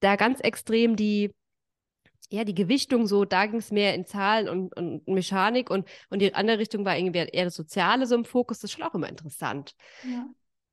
da 0.00 0.16
ganz 0.16 0.40
extrem 0.40 0.96
die, 0.96 1.34
ja, 2.30 2.44
die 2.44 2.54
Gewichtung 2.54 3.06
so, 3.06 3.24
da 3.24 3.46
ging 3.46 3.58
es 3.58 3.70
mehr 3.70 3.94
in 3.94 4.06
Zahlen 4.06 4.48
und, 4.48 4.76
und 4.76 5.06
Mechanik 5.06 5.70
und, 5.70 5.88
und 6.10 6.20
die 6.20 6.34
andere 6.34 6.58
Richtung 6.58 6.84
war 6.84 6.96
irgendwie 6.96 7.18
eher 7.18 7.44
das 7.44 7.54
Soziale 7.54 8.06
so 8.06 8.14
im 8.14 8.24
Fokus. 8.24 8.58
Das 8.58 8.70
ist 8.70 8.76
schon 8.76 8.84
auch 8.84 8.94
immer 8.94 9.08
interessant. 9.08 9.74
Ja. 10.02 10.26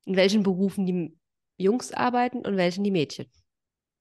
In 0.06 0.16
welchen 0.16 0.42
Berufen 0.42 0.86
die 0.86 1.16
Jungs 1.56 1.92
arbeiten 1.92 2.38
und 2.38 2.56
welchen 2.56 2.84
die 2.84 2.90
Mädchen. 2.90 3.26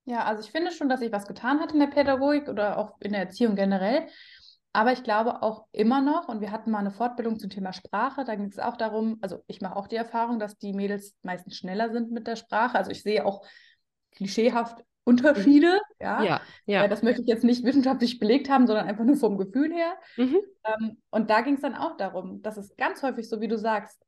Ja, 0.06 0.26
also 0.26 0.44
ich 0.44 0.52
finde 0.52 0.72
schon, 0.72 0.90
dass 0.90 1.00
sich 1.00 1.12
was 1.12 1.28
getan 1.28 1.60
hat 1.60 1.72
in 1.72 1.80
der 1.80 1.88
Pädagogik 1.88 2.50
oder 2.50 2.78
auch 2.78 3.00
in 3.00 3.14
der 3.14 3.22
Erziehung 3.22 3.56
generell. 3.56 4.08
Aber 4.74 4.92
ich 4.92 5.04
glaube 5.04 5.44
auch 5.44 5.68
immer 5.72 6.02
noch, 6.02 6.28
und 6.28 6.42
wir 6.42 6.52
hatten 6.52 6.72
mal 6.72 6.80
eine 6.80 6.92
Fortbildung 6.92 7.38
zum 7.38 7.52
Thema 7.52 7.74
Sprache, 7.74 8.26
da 8.26 8.36
ging 8.36 8.48
es 8.48 8.58
auch 8.58 8.76
darum, 8.76 9.20
also 9.22 9.44
ich 9.46 9.62
mache 9.62 9.76
auch 9.76 9.88
die 9.88 9.96
Erfahrung, 9.96 10.40
dass 10.40 10.58
die 10.58 10.74
Mädels 10.74 11.16
meistens 11.22 11.58
schneller 11.58 11.92
sind 11.92 12.12
mit 12.12 12.26
der 12.26 12.36
Sprache. 12.36 12.76
Also 12.78 12.90
ich 12.90 13.04
sehe 13.04 13.26
auch 13.26 13.46
klischeehaft 14.12 14.84
Unterschiede, 15.06 15.80
ja. 16.00 16.24
ja, 16.24 16.42
ja. 16.66 16.86
Äh, 16.86 16.90
das 16.90 17.04
möchte 17.04 17.22
ich 17.22 17.28
jetzt 17.28 17.44
nicht 17.44 17.64
wissenschaftlich 17.64 18.20
belegt 18.20 18.50
haben, 18.50 18.68
sondern 18.68 18.88
einfach 18.88 19.04
nur 19.04 19.18
vom 19.18 19.38
Gefühl 19.38 19.72
her. 19.74 19.96
Mhm. 20.18 20.40
Ähm, 20.64 20.98
und 21.10 21.30
da 21.30 21.42
ging 21.42 21.56
es 21.56 21.62
dann 21.62 21.76
auch 21.76 21.98
darum, 21.98 22.42
dass 22.42 22.58
es 22.58 22.76
ganz 22.78 23.04
häufig, 23.04 23.28
so 23.28 23.42
wie 23.42 23.50
du 23.50 23.58
sagst, 23.58 24.02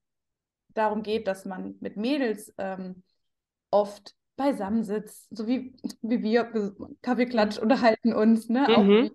darum 0.70 1.04
geht, 1.04 1.28
dass 1.28 1.46
man 1.46 1.76
mit 1.80 1.98
Mädels 1.98 2.54
ähm, 2.58 3.04
oft 3.76 4.16
beisammensitzt, 4.38 5.28
so 5.36 5.48
wie, 5.48 5.76
wie 6.02 6.24
wir, 6.24 6.74
Kaffeeklatsch, 7.02 7.58
unterhalten 7.58 8.14
uns, 8.14 8.50
ne? 8.50 8.68
Mhm. 8.68 9.06
Auch 9.06 9.10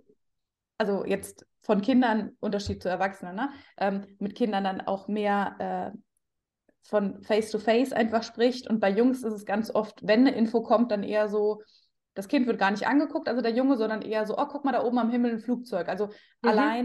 also 0.78 1.04
jetzt 1.04 1.46
von 1.62 1.82
Kindern, 1.82 2.36
Unterschied 2.40 2.82
zu 2.82 2.88
Erwachsenen, 2.88 3.36
ne? 3.36 3.50
Ähm, 3.76 4.06
mit 4.18 4.34
Kindern 4.34 4.64
dann 4.64 4.80
auch 4.80 5.08
mehr 5.08 5.92
äh, 5.94 5.98
von 6.82 7.22
Face-to-Face 7.22 7.92
-face 7.92 7.94
einfach 7.94 8.22
spricht. 8.22 8.68
Und 8.68 8.80
bei 8.80 8.90
Jungs 8.90 9.22
ist 9.22 9.34
es 9.34 9.44
ganz 9.44 9.70
oft, 9.70 10.06
wenn 10.06 10.20
eine 10.20 10.34
Info 10.34 10.62
kommt, 10.62 10.90
dann 10.90 11.02
eher 11.02 11.28
so, 11.28 11.62
das 12.14 12.28
Kind 12.28 12.46
wird 12.46 12.58
gar 12.58 12.70
nicht 12.70 12.86
angeguckt, 12.86 13.28
also 13.28 13.42
der 13.42 13.52
Junge, 13.52 13.76
sondern 13.76 14.02
eher 14.02 14.26
so, 14.26 14.38
oh, 14.38 14.46
guck 14.46 14.64
mal 14.64 14.72
da 14.72 14.84
oben 14.84 14.98
am 14.98 15.10
Himmel 15.10 15.32
ein 15.32 15.40
Flugzeug. 15.40 15.88
Also 15.88 16.06
mhm. 16.06 16.48
allein 16.48 16.84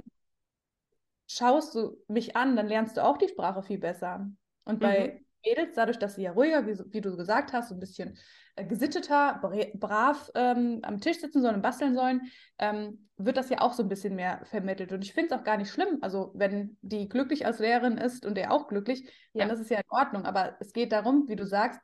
schaust 1.27 1.75
du 1.75 1.97
mich 2.07 2.35
an, 2.35 2.55
dann 2.55 2.67
lernst 2.67 2.97
du 2.97 3.03
auch 3.03 3.17
die 3.17 3.29
Sprache 3.29 3.63
viel 3.63 3.79
besser. 3.79 4.29
Und 4.65 4.79
bei 4.79 5.19
mhm. 5.19 5.24
Mädels, 5.45 5.75
dadurch, 5.75 5.99
dass 5.99 6.15
sie 6.15 6.23
ja 6.23 6.31
ruhiger, 6.31 6.65
wie, 6.65 6.77
wie 6.91 7.01
du 7.01 7.15
gesagt 7.15 7.53
hast, 7.53 7.69
so 7.69 7.75
ein 7.75 7.79
bisschen 7.79 8.17
äh, 8.55 8.65
gesitteter, 8.65 9.39
brav 9.75 10.31
ähm, 10.35 10.79
am 10.83 10.99
Tisch 10.99 11.19
sitzen 11.19 11.41
sollen 11.41 11.55
und 11.55 11.61
basteln 11.61 11.93
sollen, 11.93 12.21
ähm, 12.57 13.07
wird 13.17 13.37
das 13.37 13.49
ja 13.49 13.61
auch 13.61 13.73
so 13.73 13.83
ein 13.83 13.89
bisschen 13.89 14.15
mehr 14.15 14.41
vermittelt. 14.45 14.91
Und 14.91 15.03
ich 15.03 15.13
finde 15.13 15.33
es 15.33 15.39
auch 15.39 15.43
gar 15.43 15.57
nicht 15.57 15.71
schlimm. 15.71 15.99
Also, 16.01 16.31
wenn 16.35 16.77
die 16.81 17.07
glücklich 17.07 17.45
als 17.45 17.59
Lehrerin 17.59 17.97
ist 17.97 18.25
und 18.25 18.37
er 18.37 18.51
auch 18.51 18.67
glücklich, 18.67 19.09
ja. 19.33 19.45
dann 19.45 19.53
ist 19.53 19.61
es 19.61 19.69
ja 19.69 19.77
in 19.77 19.89
Ordnung. 19.89 20.25
Aber 20.25 20.55
es 20.59 20.73
geht 20.73 20.91
darum, 20.91 21.27
wie 21.27 21.35
du 21.35 21.45
sagst, 21.45 21.79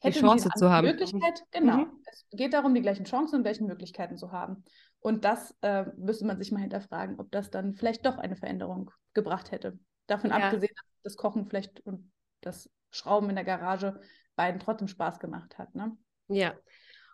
hätte 0.00 0.18
die 0.18 0.24
Chance 0.24 0.48
zu 0.56 0.70
haben. 0.70 0.86
Möglichkeit, 0.86 1.42
genau. 1.50 1.78
Mhm. 1.78 2.02
Es 2.10 2.26
geht 2.30 2.54
darum, 2.54 2.74
die 2.74 2.82
gleichen 2.82 3.04
Chancen 3.04 3.36
und 3.36 3.42
gleichen 3.42 3.66
Möglichkeiten 3.66 4.16
zu 4.16 4.32
haben. 4.32 4.64
Und 5.00 5.24
das 5.24 5.56
äh, 5.62 5.86
müsste 5.96 6.26
man 6.26 6.38
sich 6.38 6.52
mal 6.52 6.60
hinterfragen, 6.60 7.18
ob 7.18 7.30
das 7.30 7.50
dann 7.50 7.74
vielleicht 7.74 8.04
doch 8.06 8.18
eine 8.18 8.36
Veränderung 8.36 8.90
gebracht 9.14 9.50
hätte. 9.50 9.78
Davon 10.06 10.30
ja. 10.30 10.36
abgesehen, 10.36 10.72
dass 10.74 11.02
das 11.02 11.16
Kochen 11.16 11.46
vielleicht 11.46 11.80
und 11.80 12.10
das 12.40 12.70
Schrauben 12.90 13.28
in 13.30 13.36
der 13.36 13.44
Garage 13.44 14.00
beiden 14.36 14.60
trotzdem 14.60 14.88
Spaß 14.88 15.20
gemacht 15.20 15.58
hat. 15.58 15.74
Ne? 15.74 15.96
Ja. 16.28 16.54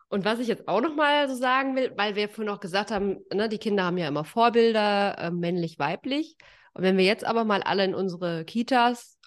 Und 0.08 0.24
was 0.24 0.38
ich 0.38 0.46
jetzt 0.46 0.68
auch 0.68 0.80
noch 0.80 0.94
mal 0.94 1.28
so 1.28 1.34
sagen 1.34 1.74
will, 1.74 1.92
weil 1.96 2.14
wir 2.14 2.28
vorhin 2.28 2.52
auch 2.52 2.60
gesagt 2.60 2.90
haben, 2.90 3.24
ne, 3.32 3.48
die 3.48 3.58
Kinder 3.58 3.84
haben 3.84 3.98
ja 3.98 4.06
immer 4.06 4.24
Vorbilder, 4.24 5.18
äh, 5.18 5.30
männlich, 5.30 5.78
weiblich. 5.78 6.36
Und 6.74 6.84
wenn 6.84 6.96
wir 6.96 7.04
jetzt 7.04 7.24
aber 7.24 7.44
mal 7.44 7.62
alle 7.62 7.84
in 7.84 7.94
unsere 7.94 8.44
Kitas 8.44 9.18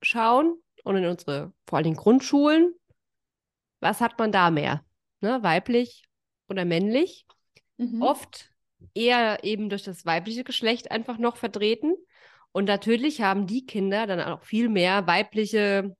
schauen 0.00 0.56
und 0.84 0.96
in 0.96 1.04
unsere, 1.04 1.52
vor 1.66 1.78
allem 1.78 1.94
Grundschulen, 1.94 2.74
was 3.80 4.00
hat 4.00 4.18
man 4.18 4.32
da 4.32 4.50
mehr? 4.50 4.82
Ne, 5.20 5.42
weiblich 5.42 6.04
oder 6.48 6.64
männlich? 6.64 7.26
Mhm. 7.76 8.00
Oft 8.00 8.50
eher 8.94 9.44
eben 9.44 9.68
durch 9.68 9.82
das 9.82 10.06
weibliche 10.06 10.44
Geschlecht 10.44 10.90
einfach 10.90 11.18
noch 11.18 11.36
vertreten. 11.36 11.94
Und 12.56 12.64
natürlich 12.64 13.20
haben 13.20 13.46
die 13.46 13.66
Kinder 13.66 14.06
dann 14.06 14.18
auch 14.18 14.42
viel 14.42 14.70
mehr 14.70 15.06
weibliche 15.06 15.94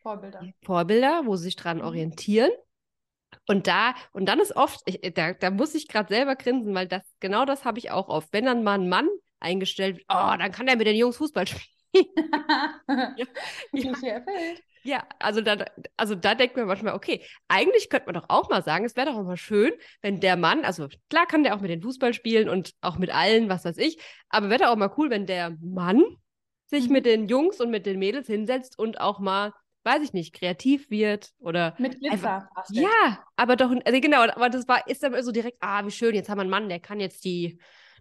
Vorbilder. 0.00 0.40
Vorbilder, 0.64 1.26
wo 1.26 1.36
sie 1.36 1.44
sich 1.44 1.56
dran 1.56 1.76
mhm. 1.76 1.84
orientieren. 1.84 2.50
Und 3.46 3.66
da, 3.66 3.94
und 4.12 4.24
dann 4.24 4.40
ist 4.40 4.56
oft, 4.56 4.80
ich, 4.86 5.02
da, 5.12 5.34
da 5.34 5.50
muss 5.50 5.74
ich 5.74 5.88
gerade 5.88 6.08
selber 6.08 6.34
grinsen, 6.34 6.74
weil 6.74 6.88
das, 6.88 7.02
genau 7.20 7.44
das 7.44 7.66
habe 7.66 7.78
ich 7.78 7.90
auch 7.90 8.08
oft. 8.08 8.32
Wenn 8.32 8.46
dann 8.46 8.64
mal 8.64 8.78
ein 8.78 8.88
Mann 8.88 9.06
eingestellt 9.38 9.98
wird, 9.98 10.06
oh, 10.08 10.34
dann 10.38 10.50
kann 10.50 10.66
er 10.66 10.76
mit 10.76 10.86
den 10.86 10.96
Jungs 10.96 11.18
Fußball 11.18 11.46
spielen. 11.46 11.66
ja, 13.74 13.92
ja. 14.00 14.22
Ja, 14.82 15.06
also 15.18 15.40
da, 15.40 15.64
also 15.96 16.14
da 16.14 16.34
denkt 16.34 16.56
man 16.56 16.66
manchmal, 16.66 16.94
okay, 16.94 17.24
eigentlich 17.48 17.88
könnte 17.88 18.06
man 18.06 18.14
doch 18.14 18.28
auch 18.28 18.50
mal 18.50 18.62
sagen, 18.62 18.84
es 18.84 18.96
wäre 18.96 19.06
doch 19.10 19.16
auch 19.16 19.24
mal 19.24 19.36
schön, 19.36 19.72
wenn 20.00 20.20
der 20.20 20.36
Mann, 20.36 20.64
also 20.64 20.88
klar 21.08 21.26
kann 21.26 21.42
der 21.42 21.54
auch 21.54 21.60
mit 21.60 21.70
den 21.70 21.82
Fußball 21.82 22.14
spielen 22.14 22.48
und 22.48 22.74
auch 22.80 22.98
mit 22.98 23.14
allen, 23.14 23.48
was 23.48 23.64
weiß 23.64 23.78
ich, 23.78 23.98
aber 24.28 24.50
wäre 24.50 24.64
doch 24.64 24.70
auch 24.70 24.76
mal 24.76 24.92
cool, 24.96 25.10
wenn 25.10 25.26
der 25.26 25.56
Mann 25.60 26.02
sich 26.66 26.86
mhm. 26.86 26.92
mit 26.92 27.06
den 27.06 27.28
Jungs 27.28 27.60
und 27.60 27.70
mit 27.70 27.86
den 27.86 27.98
Mädels 27.98 28.26
hinsetzt 28.26 28.78
und 28.78 29.00
auch 29.00 29.18
mal 29.18 29.52
weiß 29.84 30.02
ich 30.02 30.12
nicht, 30.12 30.34
kreativ 30.34 30.90
wird 30.90 31.32
oder. 31.38 31.74
Mit 31.78 31.98
Glitzer. 31.98 32.12
Einfach, 32.12 32.48
ja, 32.70 33.24
aber 33.36 33.56
doch, 33.56 33.72
also 33.84 34.00
genau, 34.00 34.22
aber 34.22 34.48
das 34.48 34.68
war, 34.68 34.86
ist 34.86 35.02
dann 35.02 35.20
so 35.22 35.32
direkt, 35.32 35.58
ah, 35.60 35.84
wie 35.84 35.90
schön, 35.90 36.14
jetzt 36.14 36.28
haben 36.28 36.38
wir 36.38 36.42
einen 36.42 36.50
Mann, 36.50 36.68
der 36.68 36.80
kann 36.80 37.00
jetzt 37.00 37.24
die, 37.24 37.58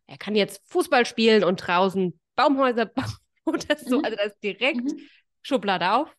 er 0.08 0.17
kann 0.17 0.36
jetzt 0.36 0.62
Fußball 0.67 1.06
spielen 1.06 1.44
und 1.44 1.58
draußen 1.58 2.20
Baumhäuser 2.36 2.86
bauen 2.96 3.15
oder 3.46 3.78
so. 3.78 4.00
Mhm. 4.00 4.06
Also 4.06 4.17
das 4.17 4.28
ist 4.28 4.44
direkt 4.44 4.84
mhm. 4.84 5.00
Schublade 5.41 5.91
auf, 5.91 6.15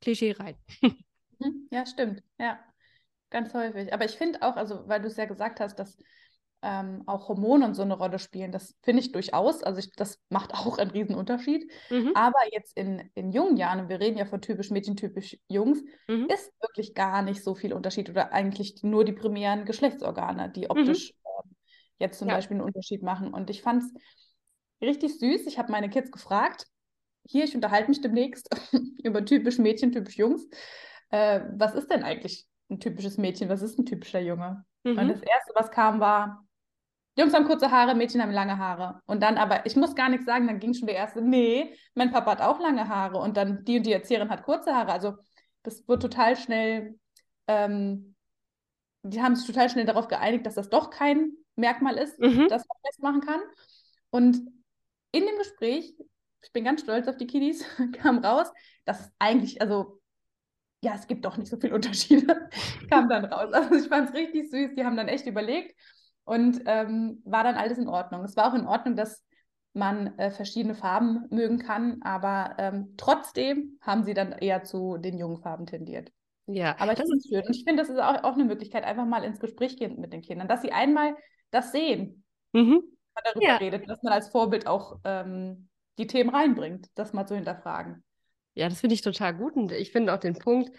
Klischee 0.00 0.32
rein. 0.32 0.56
Mhm. 1.38 1.68
Ja, 1.70 1.84
stimmt. 1.84 2.22
Ja, 2.38 2.58
ganz 3.30 3.52
häufig. 3.52 3.92
Aber 3.92 4.04
ich 4.04 4.12
finde 4.12 4.42
auch, 4.42 4.56
also 4.56 4.88
weil 4.88 5.02
du 5.02 5.08
es 5.08 5.16
ja 5.16 5.26
gesagt 5.26 5.60
hast, 5.60 5.78
dass 5.78 5.98
ähm, 6.62 7.02
auch 7.06 7.28
Hormone 7.28 7.64
und 7.64 7.74
so 7.74 7.82
eine 7.82 7.96
Rolle 7.96 8.18
spielen. 8.18 8.50
Das 8.50 8.74
finde 8.82 9.00
ich 9.00 9.12
durchaus. 9.12 9.62
Also 9.62 9.78
ich, 9.78 9.92
das 9.92 10.20
macht 10.30 10.52
auch 10.54 10.78
einen 10.78 10.90
riesen 10.90 11.14
Unterschied. 11.14 11.70
Mhm. 11.90 12.12
Aber 12.14 12.38
jetzt 12.52 12.76
in, 12.76 13.10
in 13.14 13.30
jungen 13.32 13.56
Jahren, 13.56 13.80
und 13.80 13.88
wir 13.88 14.00
reden 14.00 14.18
ja 14.18 14.26
von 14.26 14.40
typisch 14.40 14.70
Mädchen, 14.70 14.96
typisch 14.96 15.38
Jungs, 15.48 15.82
mhm. 16.08 16.26
ist 16.28 16.52
wirklich 16.60 16.94
gar 16.94 17.22
nicht 17.22 17.42
so 17.42 17.54
viel 17.54 17.72
Unterschied 17.72 18.10
oder 18.10 18.32
eigentlich 18.32 18.82
nur 18.82 19.04
die 19.04 19.12
primären 19.12 19.64
Geschlechtsorgane, 19.64 20.50
die 20.50 20.62
mhm. 20.62 20.70
optisch 20.70 21.12
mhm. 21.12 21.50
äh, 21.50 22.04
jetzt 22.04 22.18
zum 22.18 22.28
ja. 22.28 22.34
Beispiel 22.34 22.56
einen 22.56 22.66
Unterschied 22.66 23.02
machen. 23.02 23.32
Und 23.32 23.50
ich 23.50 23.62
fand 23.62 23.82
es 23.82 23.94
richtig 24.80 25.18
süß. 25.18 25.46
Ich 25.46 25.58
habe 25.58 25.70
meine 25.70 25.88
Kids 25.88 26.10
gefragt, 26.10 26.66
hier, 27.28 27.44
ich 27.44 27.54
unterhalte 27.54 27.88
mich 27.88 28.00
demnächst 28.00 28.48
über 29.02 29.24
typisch 29.24 29.58
Mädchen, 29.58 29.92
typisch 29.92 30.16
Jungs. 30.16 30.46
Äh, 31.10 31.40
was 31.56 31.74
ist 31.74 31.90
denn 31.90 32.02
eigentlich 32.02 32.46
ein 32.70 32.80
typisches 32.80 33.18
Mädchen? 33.18 33.48
Was 33.48 33.62
ist 33.62 33.78
ein 33.78 33.86
typischer 33.86 34.20
Junge? 34.20 34.64
Und 34.84 34.94
mhm. 34.94 35.08
das 35.08 35.22
Erste, 35.22 35.52
was 35.54 35.70
kam, 35.70 36.00
war, 36.00 36.46
Jungs 37.18 37.32
haben 37.32 37.46
kurze 37.46 37.70
Haare, 37.70 37.94
Mädchen 37.94 38.22
haben 38.22 38.30
lange 38.30 38.58
Haare. 38.58 39.00
Und 39.06 39.22
dann 39.22 39.38
aber, 39.38 39.64
ich 39.64 39.74
muss 39.74 39.94
gar 39.94 40.10
nichts 40.10 40.26
sagen, 40.26 40.46
dann 40.46 40.60
ging 40.60 40.74
schon 40.74 40.86
der 40.86 40.96
erste, 40.96 41.22
nee, 41.22 41.74
mein 41.94 42.10
Papa 42.10 42.32
hat 42.32 42.40
auch 42.42 42.60
lange 42.60 42.88
Haare 42.88 43.18
und 43.18 43.36
dann 43.36 43.64
die 43.64 43.78
und 43.78 43.86
die 43.86 43.92
Erzieherin 43.92 44.28
hat 44.28 44.42
kurze 44.42 44.74
Haare. 44.74 44.92
Also 44.92 45.14
das 45.62 45.88
wird 45.88 46.02
total 46.02 46.36
schnell, 46.36 46.98
ähm, 47.46 48.14
die 49.02 49.22
haben 49.22 49.34
sich 49.34 49.46
total 49.46 49.70
schnell 49.70 49.86
darauf 49.86 50.08
geeinigt, 50.08 50.44
dass 50.44 50.56
das 50.56 50.68
doch 50.68 50.90
kein 50.90 51.32
Merkmal 51.56 51.96
ist, 51.96 52.18
mhm. 52.20 52.48
das 52.48 52.66
man 52.68 52.78
festmachen 52.84 53.20
kann. 53.22 53.40
Und 54.10 54.36
in 55.12 55.24
dem 55.24 55.38
Gespräch, 55.38 55.96
ich 56.42 56.52
bin 56.52 56.64
ganz 56.64 56.82
stolz 56.82 57.08
auf 57.08 57.16
die 57.16 57.26
Kiddies, 57.26 57.64
kam 58.00 58.18
raus, 58.18 58.52
dass 58.84 59.10
eigentlich, 59.18 59.60
also 59.60 60.00
ja, 60.82 60.94
es 60.94 61.06
gibt 61.06 61.24
doch 61.24 61.36
nicht 61.36 61.48
so 61.48 61.56
viele 61.58 61.74
Unterschiede, 61.74 62.48
kam 62.90 63.08
dann 63.08 63.24
raus. 63.24 63.52
Also 63.52 63.74
ich 63.74 63.88
fand 63.88 64.10
es 64.10 64.14
richtig 64.14 64.50
süß, 64.50 64.74
die 64.76 64.84
haben 64.84 64.96
dann 64.96 65.08
echt 65.08 65.26
überlegt 65.26 65.74
und 66.24 66.62
ähm, 66.66 67.22
war 67.24 67.44
dann 67.44 67.56
alles 67.56 67.78
in 67.78 67.88
Ordnung. 67.88 68.24
Es 68.24 68.36
war 68.36 68.50
auch 68.50 68.54
in 68.54 68.66
Ordnung, 68.66 68.96
dass 68.96 69.24
man 69.72 70.18
äh, 70.18 70.30
verschiedene 70.30 70.74
Farben 70.74 71.26
mögen 71.30 71.58
kann, 71.58 72.00
aber 72.02 72.54
ähm, 72.58 72.94
trotzdem 72.96 73.78
haben 73.80 74.04
sie 74.04 74.14
dann 74.14 74.32
eher 74.32 74.64
zu 74.64 74.96
den 74.96 75.18
jungen 75.18 75.38
Farben 75.38 75.66
tendiert. 75.66 76.10
Ja, 76.46 76.76
aber 76.78 76.92
ich 76.92 76.98
finde 76.98 77.16
es 77.16 77.26
schön. 77.28 77.42
Und 77.44 77.56
ich 77.56 77.64
finde, 77.64 77.82
das 77.82 77.90
ist 77.90 77.98
auch, 77.98 78.22
auch 78.24 78.34
eine 78.34 78.44
Möglichkeit, 78.44 78.84
einfach 78.84 79.04
mal 79.04 79.24
ins 79.24 79.40
Gespräch 79.40 79.76
gehen 79.76 80.00
mit 80.00 80.12
den 80.12 80.22
Kindern, 80.22 80.48
dass 80.48 80.62
sie 80.62 80.72
einmal 80.72 81.16
das 81.50 81.72
sehen, 81.72 82.24
mhm. 82.52 82.82
man 83.14 83.24
darüber 83.24 83.46
ja. 83.46 83.56
redet, 83.56 83.88
dass 83.88 84.02
man 84.02 84.12
als 84.12 84.28
Vorbild 84.28 84.66
auch 84.66 84.98
ähm, 85.04 85.68
die 85.98 86.06
Themen 86.06 86.30
reinbringt, 86.30 86.88
das 86.94 87.12
mal 87.12 87.26
zu 87.26 87.34
hinterfragen. 87.34 88.04
Ja, 88.54 88.68
das 88.68 88.80
finde 88.80 88.94
ich 88.94 89.02
total 89.02 89.34
gut. 89.34 89.54
Und 89.54 89.72
ich 89.72 89.92
finde 89.92 90.14
auch 90.14 90.18
den 90.18 90.38
Punkt, 90.38 90.70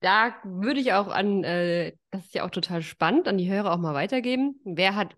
da 0.00 0.34
würde 0.44 0.80
ich 0.80 0.92
auch 0.92 1.08
an, 1.08 1.44
äh, 1.44 1.92
das 2.10 2.26
ist 2.26 2.34
ja 2.34 2.44
auch 2.44 2.50
total 2.50 2.82
spannend, 2.82 3.26
an 3.26 3.38
die 3.38 3.50
Hörer 3.50 3.72
auch 3.72 3.78
mal 3.78 3.94
weitergeben. 3.94 4.60
Wer 4.64 4.94
hat 4.94 5.16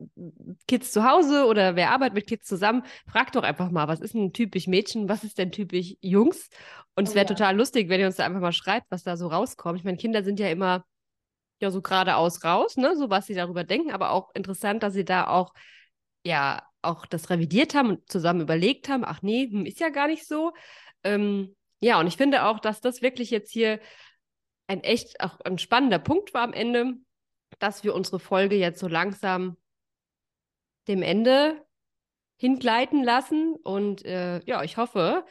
Kids 0.68 0.92
zu 0.92 1.04
Hause 1.04 1.46
oder 1.46 1.76
wer 1.76 1.90
arbeitet 1.90 2.14
mit 2.14 2.26
Kids 2.26 2.46
zusammen? 2.46 2.84
Fragt 3.06 3.34
doch 3.34 3.42
einfach 3.42 3.70
mal, 3.70 3.88
was 3.88 4.00
ist 4.00 4.14
denn 4.14 4.32
typisch 4.32 4.66
Mädchen, 4.66 5.08
was 5.08 5.24
ist 5.24 5.38
denn 5.38 5.50
typisch 5.50 5.96
Jungs? 6.00 6.48
Und 6.94 7.06
oh, 7.06 7.08
es 7.08 7.14
wäre 7.14 7.26
ja. 7.26 7.34
total 7.34 7.56
lustig, 7.56 7.88
wenn 7.88 8.00
ihr 8.00 8.06
uns 8.06 8.16
da 8.16 8.24
einfach 8.24 8.40
mal 8.40 8.52
schreibt, 8.52 8.86
was 8.90 9.02
da 9.02 9.16
so 9.16 9.26
rauskommt. 9.26 9.78
Ich 9.78 9.84
meine, 9.84 9.96
Kinder 9.96 10.22
sind 10.22 10.38
ja 10.38 10.48
immer 10.48 10.84
ja 11.60 11.70
so 11.70 11.82
geradeaus 11.82 12.44
raus, 12.44 12.76
ne, 12.76 12.96
so 12.96 13.10
was 13.10 13.26
sie 13.26 13.34
darüber 13.34 13.64
denken, 13.64 13.90
aber 13.90 14.10
auch 14.10 14.30
interessant, 14.34 14.82
dass 14.82 14.92
sie 14.94 15.04
da 15.04 15.26
auch 15.26 15.52
ja 16.24 16.62
auch 16.82 17.06
das 17.06 17.30
revidiert 17.30 17.74
haben 17.74 17.90
und 17.90 18.10
zusammen 18.10 18.40
überlegt 18.40 18.88
haben, 18.88 19.04
ach 19.04 19.22
nee, 19.22 19.48
hm, 19.50 19.66
ist 19.66 19.80
ja 19.80 19.88
gar 19.88 20.08
nicht 20.08 20.26
so. 20.26 20.52
Ähm, 21.04 21.56
ja, 21.80 22.00
und 22.00 22.06
ich 22.06 22.16
finde 22.16 22.44
auch, 22.44 22.58
dass 22.58 22.80
das 22.80 23.02
wirklich 23.02 23.30
jetzt 23.30 23.50
hier 23.52 23.80
ein 24.66 24.82
echt 24.82 25.20
auch 25.20 25.40
ein 25.40 25.58
spannender 25.58 25.98
Punkt 25.98 26.34
war 26.34 26.42
am 26.42 26.52
Ende, 26.52 26.94
dass 27.58 27.84
wir 27.84 27.94
unsere 27.94 28.18
Folge 28.18 28.56
jetzt 28.56 28.80
so 28.80 28.88
langsam 28.88 29.56
dem 30.88 31.02
Ende 31.02 31.64
hingleiten 32.36 33.02
lassen. 33.02 33.54
Und 33.62 34.04
äh, 34.04 34.40
ja, 34.44 34.62
ich 34.62 34.76
hoffe, 34.76 35.24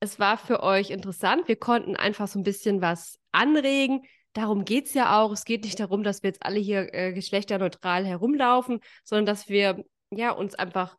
es 0.00 0.18
war 0.18 0.38
für 0.38 0.62
euch 0.62 0.90
interessant. 0.90 1.48
Wir 1.48 1.56
konnten 1.56 1.96
einfach 1.96 2.28
so 2.28 2.38
ein 2.38 2.44
bisschen 2.44 2.80
was 2.80 3.18
anregen. 3.32 4.02
Darum 4.32 4.64
geht 4.64 4.86
es 4.86 4.94
ja 4.94 5.20
auch. 5.20 5.32
Es 5.32 5.44
geht 5.44 5.64
nicht 5.64 5.80
darum, 5.80 6.02
dass 6.02 6.22
wir 6.22 6.28
jetzt 6.28 6.44
alle 6.44 6.60
hier 6.60 6.94
äh, 6.94 7.12
geschlechterneutral 7.12 8.04
herumlaufen, 8.06 8.80
sondern 9.04 9.26
dass 9.26 9.48
wir 9.48 9.84
ja 10.10 10.30
uns 10.30 10.54
einfach 10.54 10.96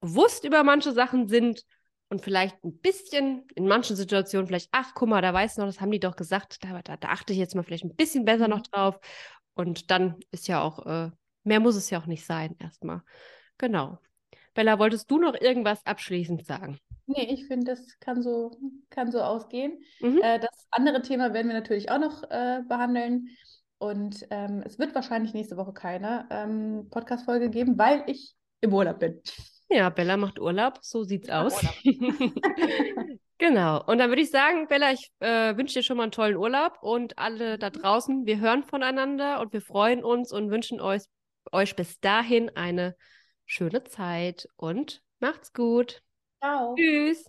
bewusst 0.00 0.44
über 0.44 0.64
manche 0.64 0.92
Sachen 0.92 1.28
sind 1.28 1.64
und 2.08 2.20
vielleicht 2.20 2.62
ein 2.64 2.78
bisschen 2.78 3.46
in 3.54 3.66
manchen 3.66 3.96
Situationen 3.96 4.46
vielleicht, 4.46 4.68
ach, 4.72 4.92
guck 4.94 5.08
mal, 5.08 5.22
da 5.22 5.32
weiß 5.32 5.56
noch, 5.56 5.66
das 5.66 5.80
haben 5.80 5.90
die 5.90 6.00
doch 6.00 6.16
gesagt, 6.16 6.62
da, 6.62 6.80
da, 6.82 6.96
da 6.96 7.08
achte 7.08 7.32
ich 7.32 7.38
jetzt 7.38 7.54
mal 7.54 7.62
vielleicht 7.62 7.84
ein 7.84 7.96
bisschen 7.96 8.24
besser 8.24 8.48
noch 8.48 8.58
mhm. 8.58 8.70
drauf. 8.70 9.00
Und 9.54 9.90
dann 9.90 10.16
ist 10.30 10.48
ja 10.48 10.62
auch, 10.62 10.84
äh, 10.86 11.10
mehr 11.44 11.60
muss 11.60 11.76
es 11.76 11.90
ja 11.90 12.00
auch 12.00 12.06
nicht 12.06 12.26
sein, 12.26 12.56
erstmal. 12.58 13.02
Genau. 13.58 13.98
Bella, 14.52 14.78
wolltest 14.78 15.10
du 15.10 15.18
noch 15.18 15.34
irgendwas 15.34 15.84
abschließend 15.84 16.44
sagen? 16.44 16.78
Nee, 17.06 17.28
ich 17.30 17.46
finde, 17.46 17.72
das 17.72 17.98
kann 17.98 18.22
so, 18.22 18.56
kann 18.90 19.10
so 19.10 19.20
ausgehen. 19.20 19.82
Mhm. 20.00 20.20
Äh, 20.22 20.38
das 20.38 20.68
andere 20.70 21.02
Thema 21.02 21.32
werden 21.32 21.48
wir 21.48 21.54
natürlich 21.54 21.90
auch 21.90 21.98
noch 21.98 22.22
äh, 22.30 22.62
behandeln. 22.68 23.28
Und 23.78 24.26
ähm, 24.30 24.62
es 24.64 24.78
wird 24.78 24.94
wahrscheinlich 24.94 25.34
nächste 25.34 25.56
Woche 25.56 25.72
keine 25.72 26.26
ähm, 26.30 26.88
Podcast-Folge 26.90 27.50
geben, 27.50 27.76
weil 27.76 28.04
ich 28.06 28.34
im 28.60 28.72
Urlaub 28.72 28.98
bin. 28.98 29.20
Ja, 29.68 29.88
Bella 29.90 30.16
macht 30.16 30.38
Urlaub, 30.38 30.78
so 30.82 31.04
sieht's 31.04 31.28
ja, 31.28 31.42
aus. 31.42 31.54
genau. 33.38 33.82
Und 33.84 33.98
dann 33.98 34.10
würde 34.10 34.22
ich 34.22 34.30
sagen, 34.30 34.68
Bella, 34.68 34.92
ich 34.92 35.10
äh, 35.20 35.56
wünsche 35.56 35.74
dir 35.74 35.82
schon 35.82 35.96
mal 35.96 36.04
einen 36.04 36.12
tollen 36.12 36.36
Urlaub 36.36 36.78
und 36.82 37.18
alle 37.18 37.58
da 37.58 37.70
draußen, 37.70 38.26
wir 38.26 38.40
hören 38.40 38.62
voneinander 38.62 39.40
und 39.40 39.52
wir 39.52 39.62
freuen 39.62 40.04
uns 40.04 40.32
und 40.32 40.50
wünschen 40.50 40.80
euch, 40.80 41.02
euch 41.50 41.76
bis 41.76 41.98
dahin 42.00 42.50
eine 42.56 42.94
schöne 43.46 43.84
Zeit 43.84 44.46
und 44.56 45.02
macht's 45.18 45.52
gut. 45.52 46.02
Ciao. 46.40 46.74
Tschüss. 46.76 47.24